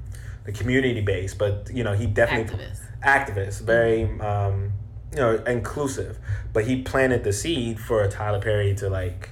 [0.44, 2.80] the community based, but you know, he definitely Activist.
[3.04, 4.72] activist, very um,
[5.12, 6.18] you know inclusive.
[6.52, 9.30] But he planted the seed for Tyler Perry to like,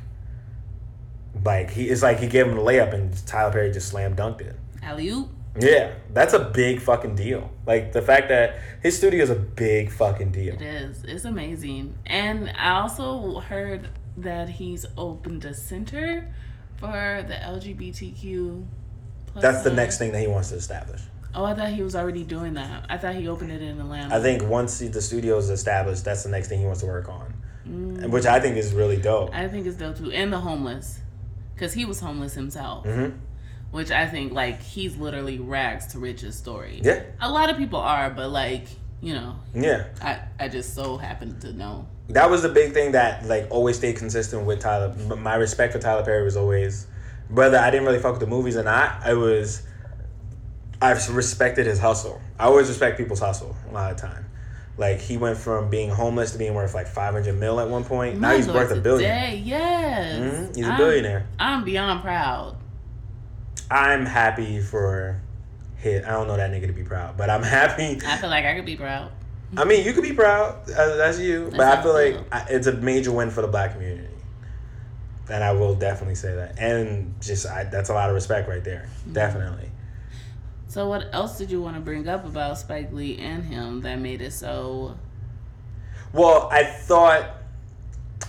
[1.44, 4.40] like he it's like he gave him the layup and Tyler Perry just slam dunked
[4.40, 4.56] it.
[4.82, 5.30] Alley oop.
[5.58, 7.50] Yeah, that's a big fucking deal.
[7.66, 10.54] Like the fact that his studio is a big fucking deal.
[10.54, 11.02] It is.
[11.04, 11.94] It's amazing.
[12.04, 16.32] And I also heard that he's opened a center
[16.76, 18.66] for the LGBTQ.
[19.26, 21.00] plus That's the next thing that he wants to establish.
[21.36, 22.86] Oh, I thought he was already doing that.
[22.88, 24.14] I thought he opened it in Atlanta.
[24.16, 27.10] I think once the studio is established, that's the next thing he wants to work
[27.10, 27.34] on,
[27.66, 29.34] And which I think is really dope.
[29.34, 30.10] I think it's dope too.
[30.10, 31.00] And the homeless.
[31.54, 32.86] Because he was homeless himself.
[32.86, 33.18] Mm-hmm.
[33.70, 36.80] Which I think, like, he's literally rags to riches story.
[36.82, 38.68] Yeah, A lot of people are, but, like,
[39.02, 39.88] you know, yeah.
[40.00, 41.86] I, I just so happened to know.
[42.08, 44.94] that was the big thing that like always stayed consistent with Tyler.
[45.16, 46.86] My respect for Tyler Perry was always,
[47.28, 49.62] whether I didn't really fuck with the movies or not, I was,
[50.80, 52.20] I respected his hustle.
[52.38, 54.24] I always respect people's hustle a lot of time.
[54.78, 57.84] Like he went from being homeless to being worth like five hundred mil at one
[57.84, 58.20] point.
[58.20, 59.42] now My he's worth a billion.
[59.44, 60.18] Yes.
[60.20, 61.26] Mhm, he's a I'm- billionaire.
[61.38, 62.56] I'm beyond proud.
[63.70, 65.20] I'm happy for
[65.76, 66.04] him.
[66.06, 67.98] I don't know that nigga to be proud, but I'm happy.
[68.06, 69.10] I feel like I could be proud.
[69.56, 70.68] I mean, you could be proud.
[70.70, 71.50] Uh, that's you.
[71.56, 72.16] But I feel I like.
[72.32, 74.08] I, it's a major win for the black community.
[75.28, 76.58] And I will definitely say that.
[76.58, 78.88] And just, I, that's a lot of respect right there.
[79.00, 79.12] Mm-hmm.
[79.14, 79.70] Definitely.
[80.68, 83.98] So, what else did you want to bring up about Spike Lee and him that
[84.00, 84.96] made it so?
[86.12, 87.30] Well, I thought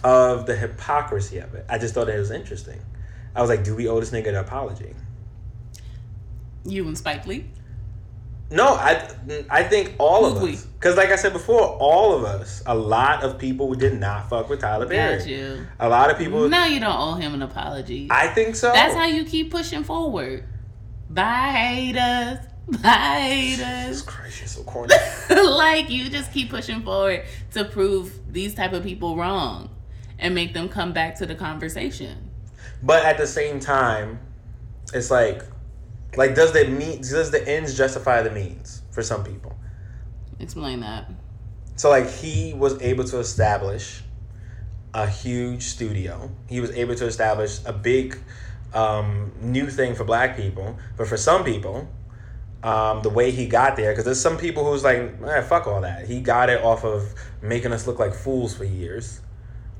[0.03, 1.65] of the hypocrisy of it.
[1.69, 2.79] I just thought that it was interesting.
[3.35, 4.93] I was like, do we owe this nigga an apology?
[6.65, 7.45] You and Spike Lee?
[8.49, 9.09] No, I
[9.49, 10.53] I think all of Who's we?
[10.53, 10.63] us.
[10.65, 14.49] Because like I said before, all of us, a lot of people did not fuck
[14.49, 15.17] with Tyler Perry.
[15.17, 15.67] Got you.
[15.79, 16.47] A lot of people.
[16.47, 18.07] No, you don't owe him an apology.
[18.09, 18.71] I think so.
[18.71, 20.45] That's how you keep pushing forward.
[21.09, 22.45] Bye, haters.
[22.67, 24.01] Bye, Jesus haters.
[24.01, 24.93] Christ, you're so corny.
[25.29, 29.69] like you just keep pushing forward to prove these type of people wrong
[30.19, 32.29] and make them come back to the conversation.
[32.83, 34.19] But at the same time,
[34.93, 35.43] it's like,
[36.15, 39.55] like does the mean does the ends justify the means for some people?
[40.39, 41.09] Explain that.
[41.75, 44.03] So like he was able to establish
[44.93, 46.31] a huge studio.
[46.49, 48.17] He was able to establish a big
[48.73, 50.77] um, new thing for black people.
[50.97, 51.87] But for some people,
[52.63, 55.81] um, the way he got there, because there's some people who's like, eh, fuck all
[55.81, 56.07] that.
[56.07, 59.21] He got it off of making us look like fools for years.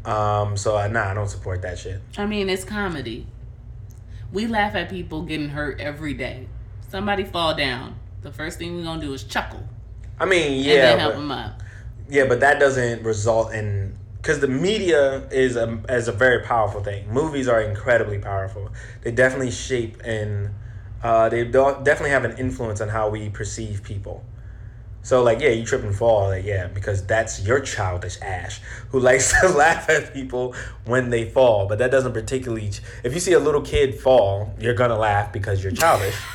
[0.06, 2.02] Um, so uh, nah, I don't support that shit.
[2.18, 3.28] I mean, it's comedy.
[4.32, 6.48] We laugh at people getting hurt every day.
[6.90, 7.96] Somebody fall down.
[8.22, 9.64] The first thing we're gonna do is chuckle
[10.20, 11.64] I mean, and yeah, then help but- them up.
[12.10, 16.84] Yeah, but that doesn't result in because the media is a is a very powerful
[16.84, 17.12] thing.
[17.12, 18.72] Movies are incredibly powerful.
[19.04, 20.52] They definitely shape and
[21.04, 24.26] uh, they definitely have an influence on how we perceive people.
[25.04, 28.60] So like, yeah, you trip and fall, like yeah, because that's your childish Ash
[28.90, 30.54] who likes to laugh at people
[30.86, 31.68] when they fall.
[31.68, 32.72] But that doesn't particularly.
[33.04, 36.16] If you see a little kid fall, you're gonna laugh because you're childish.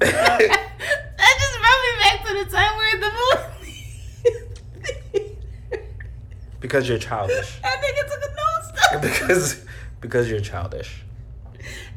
[0.00, 3.50] That just brought me back to the time we're in the movie.
[6.60, 7.58] Because you're childish.
[7.64, 9.02] I think took a step.
[9.02, 9.64] because
[10.00, 11.02] because you're childish.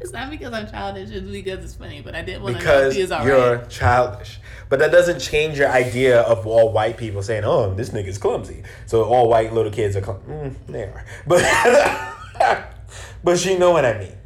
[0.02, 2.74] It's not because I'm childish, it's because it's funny, but I did want to know
[2.88, 4.40] if because he you're childish.
[4.68, 8.64] But that doesn't change your idea of all white people saying, "Oh, this nigga's clumsy."
[8.86, 10.26] So all white little kids are, clumsy.
[10.30, 11.06] mm, they are.
[11.26, 12.68] But
[13.24, 14.18] but you know what I mean.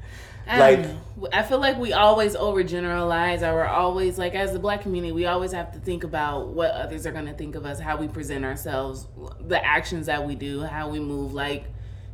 [0.50, 0.86] I like-
[1.34, 5.26] I feel like we always overgeneralize, or we're always like, as the black community, we
[5.26, 8.08] always have to think about what others are going to think of us, how we
[8.08, 9.08] present ourselves,
[9.42, 11.34] the actions that we do, how we move.
[11.34, 11.66] Like,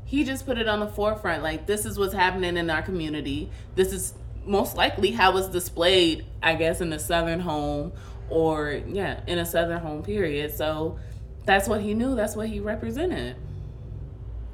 [0.05, 1.43] he just put it on the forefront.
[1.43, 3.49] Like, this is what's happening in our community.
[3.75, 4.13] This is
[4.45, 7.91] most likely how it's displayed, I guess, in the Southern home,
[8.29, 10.53] or yeah, in a Southern home period.
[10.55, 10.97] So
[11.45, 12.15] that's what he knew.
[12.15, 13.35] That's what he represented.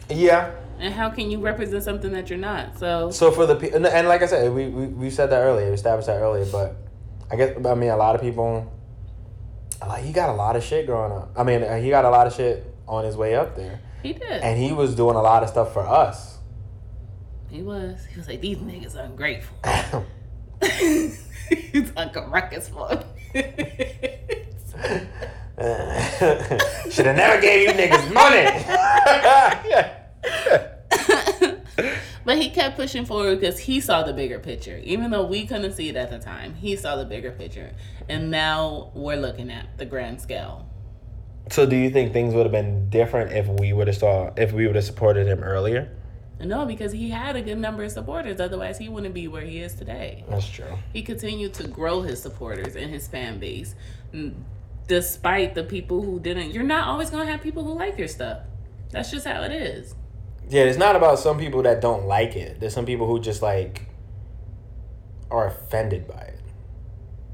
[0.10, 0.52] Yeah.
[0.80, 2.80] And how can you represent something that you're not?
[2.80, 5.68] So So for the and, and like I said, we, we we said that earlier,
[5.68, 6.76] we established that earlier, but
[7.32, 8.72] I guess I mean a lot of people.
[9.86, 11.32] Like he got a lot of shit growing up.
[11.38, 14.24] I mean, he got a lot of shit on his way up there, he did.
[14.24, 16.40] and he was doing a lot of stuff for us.
[17.50, 18.06] he was.
[18.06, 19.56] He was like, these niggas ungrateful.
[20.62, 23.06] He's Ruckus fuck.
[26.92, 29.90] Should have never gave you niggas money.
[32.30, 34.80] But he kept pushing forward because he saw the bigger picture.
[34.84, 37.72] Even though we couldn't see it at the time, he saw the bigger picture.
[38.08, 40.70] And now we're looking at the grand scale.
[41.50, 44.52] so, do you think things would have been different if we would have saw if
[44.52, 45.90] we would have supported him earlier?
[46.40, 48.40] No, because he had a good number of supporters.
[48.40, 50.24] Otherwise, he wouldn't be where he is today.
[50.30, 50.78] That's true.
[50.94, 53.74] He continued to grow his supporters and his fan base,
[54.88, 56.52] despite the people who didn't.
[56.52, 58.44] You're not always gonna have people who like your stuff.
[58.92, 59.96] That's just how it is.
[60.50, 62.60] Yeah, it's not about some people that don't like it.
[62.60, 63.86] There's some people who just like
[65.30, 66.42] are offended by it.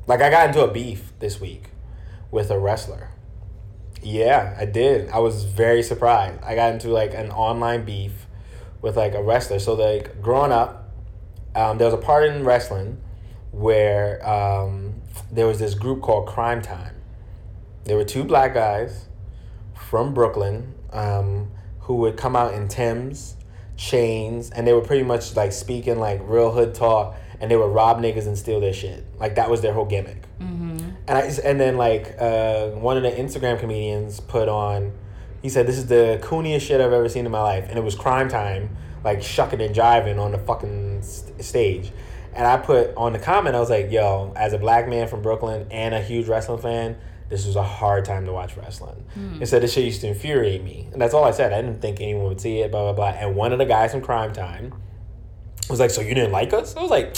[0.06, 1.70] Like I got into a beef this week
[2.30, 3.10] with a wrestler.
[4.04, 5.10] Yeah, I did.
[5.10, 6.44] I was very surprised.
[6.44, 8.28] I got into like an online beef
[8.82, 9.60] with like a wrestler.
[9.60, 10.92] So like growing up,
[11.56, 13.02] um, there was a part in wrestling
[13.52, 15.02] where um,
[15.32, 16.96] there was this group called Cryme Tyme.
[17.86, 19.06] There were two black guys
[19.74, 21.52] from Brooklyn um,
[21.86, 23.36] who would come out in Tims,
[23.78, 27.74] chains, and they were pretty much like speaking like real hood talk, and they would
[27.74, 29.06] rob niggas and steal their shit.
[29.20, 30.24] Like that was their whole gimmick.
[31.08, 34.94] And I and then like uh, one of the Instagram comedians put on,
[35.42, 37.84] he said this is the cooniest shit I've ever seen in my life, and it
[37.84, 41.92] was Cryme Tyme, like shucking and jiving on the fucking st- stage.
[42.34, 45.22] And I put on the comment, I was like, yo, as a black man from
[45.22, 46.98] Brooklyn and a huge wrestling fan,
[47.30, 49.06] this was a hard time to watch wrestling.
[49.14, 49.42] Hmm.
[49.42, 50.88] It said this shit used to infuriate me.
[50.94, 51.54] And that's all I said.
[51.54, 53.20] I didn't think anyone would see it, blah, blah, blah.
[53.20, 54.74] And one of the guys from Cryme Tyme
[55.70, 56.76] was like, so you didn't like us?
[56.76, 57.16] I was like,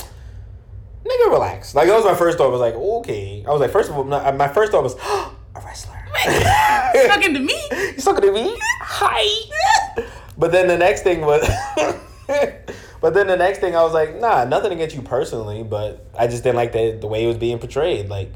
[1.05, 1.75] nigga, relax.
[1.75, 2.47] Like, that was my first thought.
[2.47, 3.43] I was like, okay.
[3.45, 4.95] I was like, first of all, my my first thought was,
[5.55, 5.93] a wrestler.
[7.07, 7.53] Talking to me.
[7.93, 8.57] He's talking to me?
[8.81, 10.03] Hi.
[10.39, 11.41] But then the next thing was,
[13.01, 16.27] but then the next thing I was like, nah, nothing against you personally, but I
[16.27, 18.07] just didn't like the, the way it was being portrayed.
[18.07, 18.31] Like,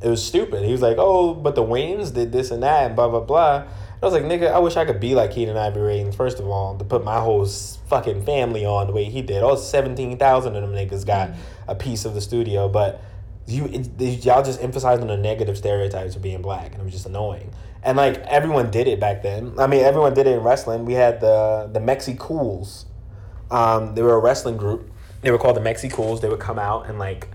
[0.00, 0.64] it was stupid.
[0.64, 3.64] He was like, oh, but the Wayans did this and that, and blah, blah, blah.
[4.00, 6.46] I was like, nigga, I wish I could be like Keenen Ivory Wayans, first of
[6.46, 9.42] all, to put my whole fucking family on the way he did.
[9.42, 11.30] All 17,000 of them niggas got
[11.66, 13.02] a piece of the studio, but
[13.48, 16.92] you it, y'all just emphasized on the negative stereotypes of being black, and it was
[16.92, 17.50] just annoying.
[17.82, 19.54] And like everyone did it back then.
[19.58, 20.84] I mean, everyone did it in wrestling.
[20.84, 22.86] We had the the Mexicools.
[23.50, 24.90] Um, they were a wrestling group.
[25.22, 26.20] They were called the Mexicools.
[26.20, 27.28] They would come out and like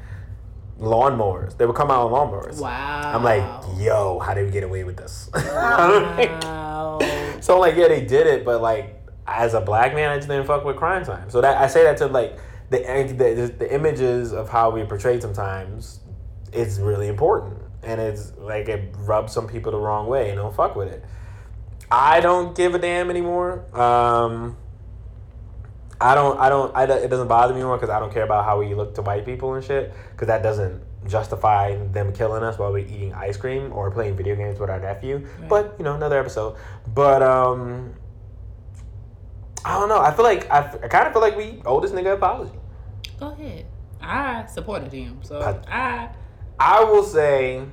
[0.80, 1.58] lawnmowers.
[1.58, 2.60] They would come out on lawnmowers.
[2.60, 3.14] Wow.
[3.14, 3.44] I'm like,
[3.78, 5.30] yo, how did we get away with this?
[5.44, 7.00] Wow.
[7.42, 10.28] so I'm like, yeah, they did it, but like as a black man, I just
[10.28, 11.30] didn't fuck with Cryme Tyme.
[11.30, 12.38] So that I say that to like
[12.70, 16.00] the the, the images of how we portrayed sometimes.
[16.52, 20.56] It's really important, and it's like it rubs some people the wrong way, and don't
[20.56, 21.04] fuck with it.
[21.90, 23.66] I don't give a damn anymore.
[23.80, 24.58] Um,
[26.02, 26.38] I don't.
[26.40, 26.76] I don't.
[26.76, 28.96] I, don't- it doesn't bother me anymore because I don't care about how we look
[28.96, 29.94] to white people and shit.
[30.12, 34.36] Because that doesn't justify them killing us while we're eating ice cream or playing video
[34.36, 35.26] games with our nephew.
[35.48, 36.58] But you know, another episode.
[36.94, 37.94] But um,
[39.64, 40.00] I don't know.
[40.00, 42.58] I feel like I, I kind of feel like we owe this nigga apology.
[43.20, 43.66] Go ahead.
[44.02, 46.10] I supported him, so But- I.
[46.60, 47.64] I will say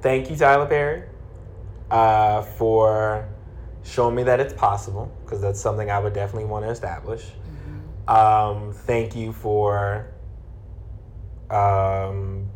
[0.00, 1.04] thank you, Tyler Perry,
[1.90, 3.28] uh, for
[3.82, 7.24] showing me that it's possible because that's something I would definitely want to establish.
[8.06, 10.12] Um, thank you for
[11.48, 12.50] um,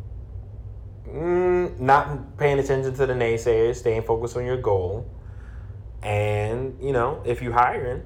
[1.09, 5.09] mm, not paying attention to the naysayers, staying focused on your goal.
[6.03, 8.03] And, you know, if you hiring,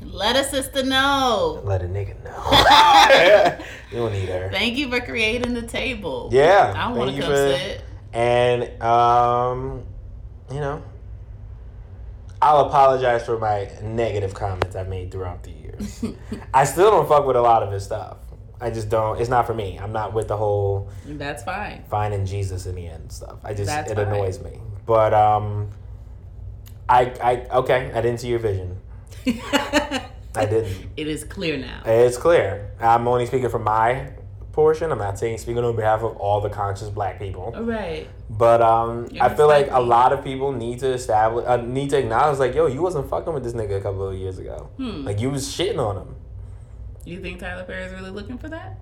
[0.00, 1.60] Let a sister know.
[1.64, 3.58] let a nigga know.
[3.90, 4.48] you don't need her.
[4.50, 6.30] Thank you for creating the table.
[6.32, 6.72] Yeah.
[6.74, 7.84] I want to come sit.
[8.14, 9.84] And um,
[10.50, 10.82] you know,
[12.40, 16.04] I'll apologize for my negative comments I've made throughout the years.
[16.54, 18.18] I still don't fuck with a lot of his stuff.
[18.60, 19.20] I just don't.
[19.20, 19.78] It's not for me.
[19.78, 21.84] I'm not with the whole That's fine.
[21.88, 23.38] finding Jesus in the end stuff.
[23.44, 24.06] I just That's it fine.
[24.06, 24.60] annoys me.
[24.86, 25.70] But um,
[26.88, 27.92] I I okay.
[27.94, 28.80] I didn't see your vision.
[29.26, 30.90] I didn't.
[30.96, 31.82] It is clear now.
[31.84, 32.70] It's clear.
[32.80, 34.10] I'm only speaking from my
[34.58, 34.90] portion.
[34.90, 37.52] I'm not saying speaking on behalf of all the conscious black people.
[37.56, 38.08] Right.
[38.28, 41.90] But um, You're I feel like a lot of people need to establish, uh, need
[41.90, 44.68] to acknowledge, like, yo, you wasn't fucking with this nigga a couple of years ago.
[44.76, 45.04] Hmm.
[45.04, 46.16] Like, you was shitting on him.
[47.04, 48.80] You think Tyler Perry is really looking for that?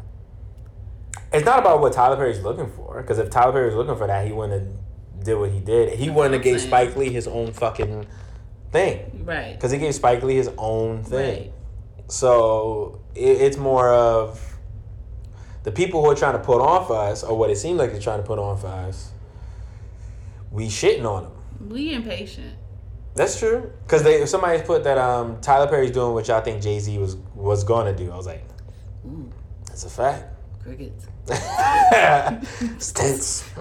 [1.30, 4.06] It's not about what Tyler Perry's looking for, because if Tyler Perry was looking for
[4.06, 5.98] that, he wouldn't have did what he did.
[5.98, 6.70] He wouldn't have gave saying.
[6.70, 8.06] Spike Lee his own fucking
[8.72, 9.52] thing Right.
[9.52, 11.42] because he gave Spike Lee his own thing.
[11.42, 11.52] Right.
[12.08, 14.55] So it, it's more of
[15.66, 17.90] the people who are trying to put on for us, or what it seems like
[17.90, 19.10] they're trying to put on for us.
[20.52, 21.68] We shitting on them.
[21.68, 22.54] We impatient.
[23.16, 23.72] That's true.
[23.82, 27.16] Because they somebody put that um, Tyler Perry's doing what y'all think Jay Z was
[27.34, 28.12] was gonna do.
[28.12, 28.44] I was like,
[29.66, 30.32] that's a fact.
[30.62, 31.08] Crickets.
[31.28, 33.40] it's tense.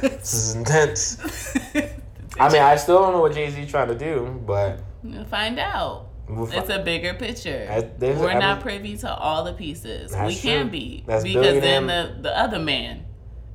[0.00, 1.54] this is intense.
[2.40, 5.60] I mean, I still don't know what Jay Z trying to do, but We'll find
[5.60, 6.08] out.
[6.28, 7.68] We'll It's a bigger picture.
[7.70, 10.12] I- We're I not privy to all the pieces.
[10.12, 10.70] We can true.
[10.70, 11.04] be.
[11.06, 13.04] That's because then the, the other man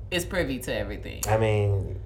[0.09, 1.23] is privy to everything.
[1.29, 1.99] I mean,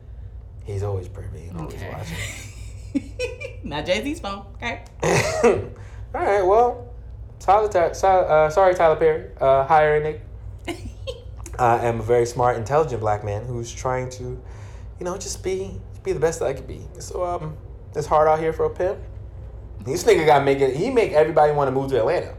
[0.66, 1.92] he's always privy and always Okay.
[1.92, 3.62] watching.
[3.64, 4.46] not Jay Z's phone.
[4.56, 4.84] Okay.
[6.14, 6.94] All right, well,
[7.40, 9.30] Tyler, Ty- Ty- uh, sorry, Tyler Perry.
[9.40, 10.22] Uh, hiring Nick.
[11.60, 14.42] I am a very smart, intelligent black man who's trying to, you
[15.06, 16.82] know, just be be the best that I could be.
[17.00, 17.58] So um,
[17.96, 19.00] it's hard out here for a pimp.
[19.86, 20.76] This nigga got make it.
[20.76, 22.36] He make everybody want to move to Atlanta.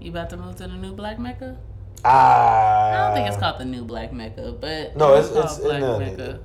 [0.00, 1.58] You about to move to the new Black Mecca?
[2.04, 5.80] Ah, I don't think it's called the new Black Mecca, but No, it's, it's Black
[5.80, 6.40] no, Mecca.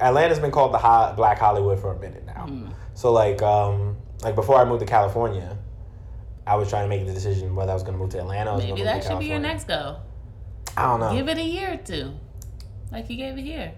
[0.00, 2.46] Atlanta's been called the hot Black Hollywood for a minute now.
[2.46, 2.66] Hmm.
[2.94, 5.56] So like um like before I moved to California,
[6.46, 8.52] I was trying to make the decision whether I was gonna move to Atlanta.
[8.52, 9.98] Or Maybe that to should be your next go.
[10.76, 11.12] I don't know.
[11.14, 12.12] Give it a year or two,
[12.90, 13.72] like you gave it here.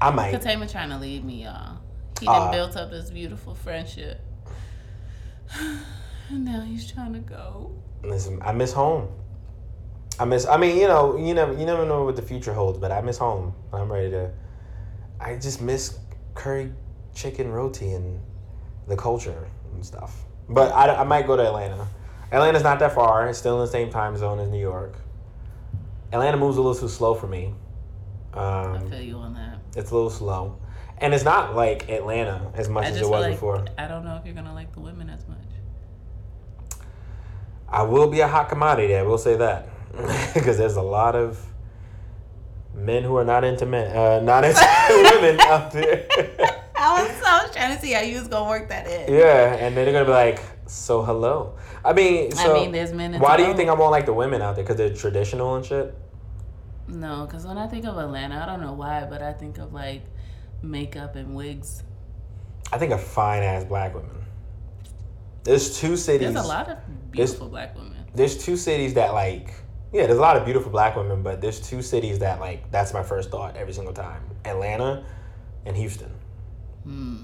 [0.00, 0.34] I might.
[0.34, 1.78] Ketayma trying to leave me, y'all.
[2.20, 4.20] He done built up this beautiful friendship,
[6.30, 7.72] and now he's trying to go.
[8.02, 9.08] Listen, I miss home.
[10.20, 10.46] I miss.
[10.46, 13.00] I mean, you know, you never, you never know what the future holds, but I
[13.00, 13.54] miss home.
[13.72, 14.30] I'm ready to.
[15.20, 15.98] I just miss
[16.34, 16.72] curry
[17.14, 18.20] chicken roti and
[18.86, 20.24] the culture and stuff.
[20.48, 21.86] But I, I might go to Atlanta.
[22.32, 23.28] Atlanta's not that far.
[23.28, 24.96] It's still in the same time zone as New York.
[26.12, 27.54] Atlanta moves a little too slow for me.
[28.34, 29.58] I Um, feel you on that.
[29.76, 30.58] it's a little slow,
[31.00, 33.64] and it's not like Atlanta as much I as it was like before.
[33.76, 35.38] I don't know if you're gonna like the women as much.
[37.68, 38.96] I will be a hot commodity.
[38.96, 39.68] I will say that
[40.34, 41.44] because there's a lot of
[42.74, 44.60] men who are not into men, uh, not into
[45.12, 46.06] women out there.
[46.76, 49.12] I was, I was trying to see how you was gonna work that in.
[49.14, 52.92] yeah, and then they're gonna be like, "So hello." I mean, so I mean, there's
[52.92, 53.18] men.
[53.18, 54.64] why do you think I won't like the women out there?
[54.64, 55.94] Because they're traditional and shit.
[56.88, 59.72] No, because when I think of Atlanta, I don't know why, but I think of
[59.72, 60.02] like
[60.62, 61.82] makeup and wigs.
[62.72, 64.10] I think of fine ass black women.
[65.44, 66.32] There's two cities.
[66.32, 66.78] There's a lot of
[67.10, 68.04] beautiful black women.
[68.14, 69.52] There's two cities that like.
[69.92, 72.70] Yeah, there's a lot of beautiful black women, but there's two cities that like.
[72.70, 75.04] That's my first thought every single time: Atlanta
[75.64, 76.10] and Houston.
[76.84, 77.22] Hmm.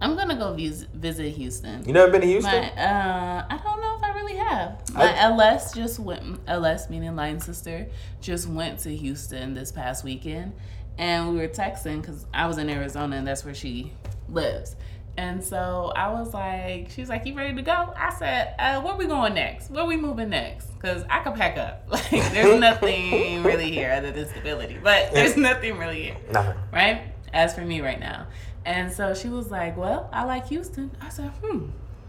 [0.00, 1.86] I'm gonna go vis- visit Houston.
[1.86, 2.52] You never been to Houston?
[2.52, 4.82] My, uh, I don't know if I really have.
[4.94, 6.40] I- My LS just went.
[6.48, 7.86] LS meaning line sister
[8.20, 10.52] just went to Houston this past weekend,
[10.98, 13.92] and we were texting because I was in Arizona and that's where she
[14.28, 14.76] lives.
[15.16, 18.80] And so I was like, she was like, "You ready to go?" I said, uh,
[18.82, 19.70] "Where we going next?
[19.70, 20.68] Where we moving next?
[20.80, 21.86] Cause I could pack up.
[21.90, 26.56] Like, there's nothing really here other than stability, but there's nothing really here." Nothing.
[26.72, 27.12] right?
[27.32, 28.26] As for me right now.
[28.64, 30.90] And so she was like, Well, I like Houston.
[31.00, 31.66] I said, Hmm,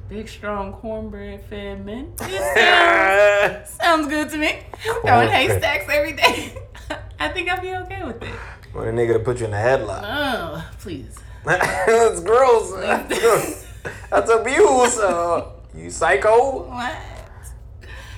[0.09, 2.17] big, strong cornbread fed men.
[2.17, 4.59] Sounds, sounds good to me.
[5.03, 6.57] Throwing haystacks every day.
[7.19, 8.29] I think I'll be okay with it.
[8.75, 10.01] Want a nigga to put you in a headlock.
[10.03, 11.17] Oh, please.
[11.45, 12.71] That's gross.
[14.09, 14.29] That's.
[14.29, 14.97] Abuse.
[14.99, 16.67] Uh, you psycho.
[16.67, 16.95] What?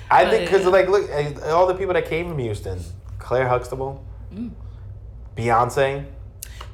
[0.10, 2.80] I think because like look, eh, all the people that came from Houston,
[3.20, 4.04] Claire Huxtable,
[4.34, 4.52] Mm.
[5.36, 6.06] Beyonce,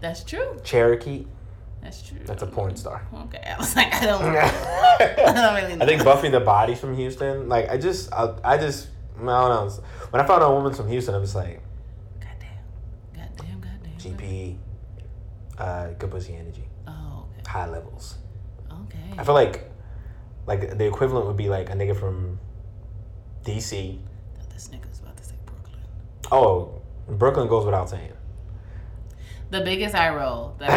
[0.02, 0.60] That's true.
[0.64, 1.26] Cherokee.
[1.82, 2.20] That's true.
[2.26, 3.06] That's a porn star.
[3.26, 3.44] Okay.
[3.46, 5.84] I was like, I don't, I don't really know.
[5.84, 7.50] I think Buffy the Body's from Houston.
[7.50, 9.70] Like I just, I, I just, I don't know.
[10.12, 11.62] When I found out a woman's from Houston, I was like.
[14.04, 14.58] GP,
[15.58, 17.50] uh, good pussy energy, Oh, okay.
[17.50, 18.18] high levels.
[18.72, 19.00] Okay.
[19.18, 19.72] I feel like,
[20.46, 22.40] like the equivalent would be like a nigga from
[23.46, 24.00] DC.
[24.54, 25.80] this nigga's about to say Brooklyn.
[26.32, 28.12] Oh, Brooklyn goes without saying.
[29.52, 30.70] The biggest eye roll that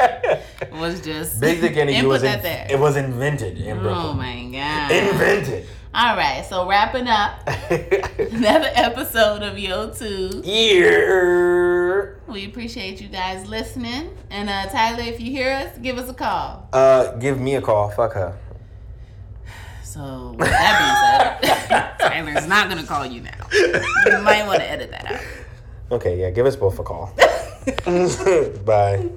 [0.00, 4.04] I ever was just Big Dick Energy was in, that it was invented in Brooklyn.
[4.04, 4.90] Oh my god!
[4.90, 5.66] Invented.
[5.94, 10.42] All right, so wrapping up another episode of Yo Two.
[10.44, 11.81] Yeah.
[12.26, 16.14] We appreciate you guys listening, and uh, Tyler, if you hear us, give us a
[16.14, 16.68] call.
[16.72, 17.90] Uh, give me a call.
[17.90, 18.38] Fuck her.
[19.84, 23.46] So with that being said, Tyler's not gonna call you now.
[23.52, 25.20] You might want to edit that out.
[25.92, 27.12] Okay, yeah, give us both a call.
[28.64, 29.10] Bye.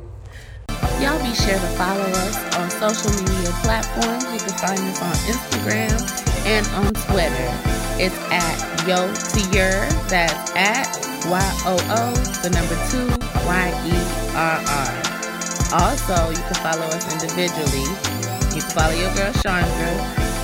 [1.00, 4.24] Y'all be sure to follow us on social media platforms.
[4.34, 7.76] You can find us on Instagram and on Twitter.
[7.98, 9.52] It's at Yo to
[10.10, 13.07] That's at Y O O, the number two,
[13.45, 13.97] Y E
[14.36, 14.91] R R.
[15.73, 17.88] Also, you can follow us individually.
[18.53, 19.93] You can follow your girl Chandra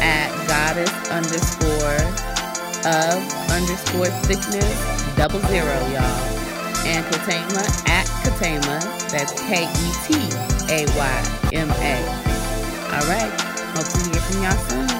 [0.01, 2.01] at goddess underscore
[2.83, 3.21] of
[3.53, 6.41] underscore sickness double zero, y'all.
[6.83, 8.81] And Ketayma at Ketayma.
[9.11, 10.15] That's K E T
[10.73, 11.95] A Y M A.
[12.95, 13.31] All right.
[13.75, 14.90] Hope to hear from y'all soon.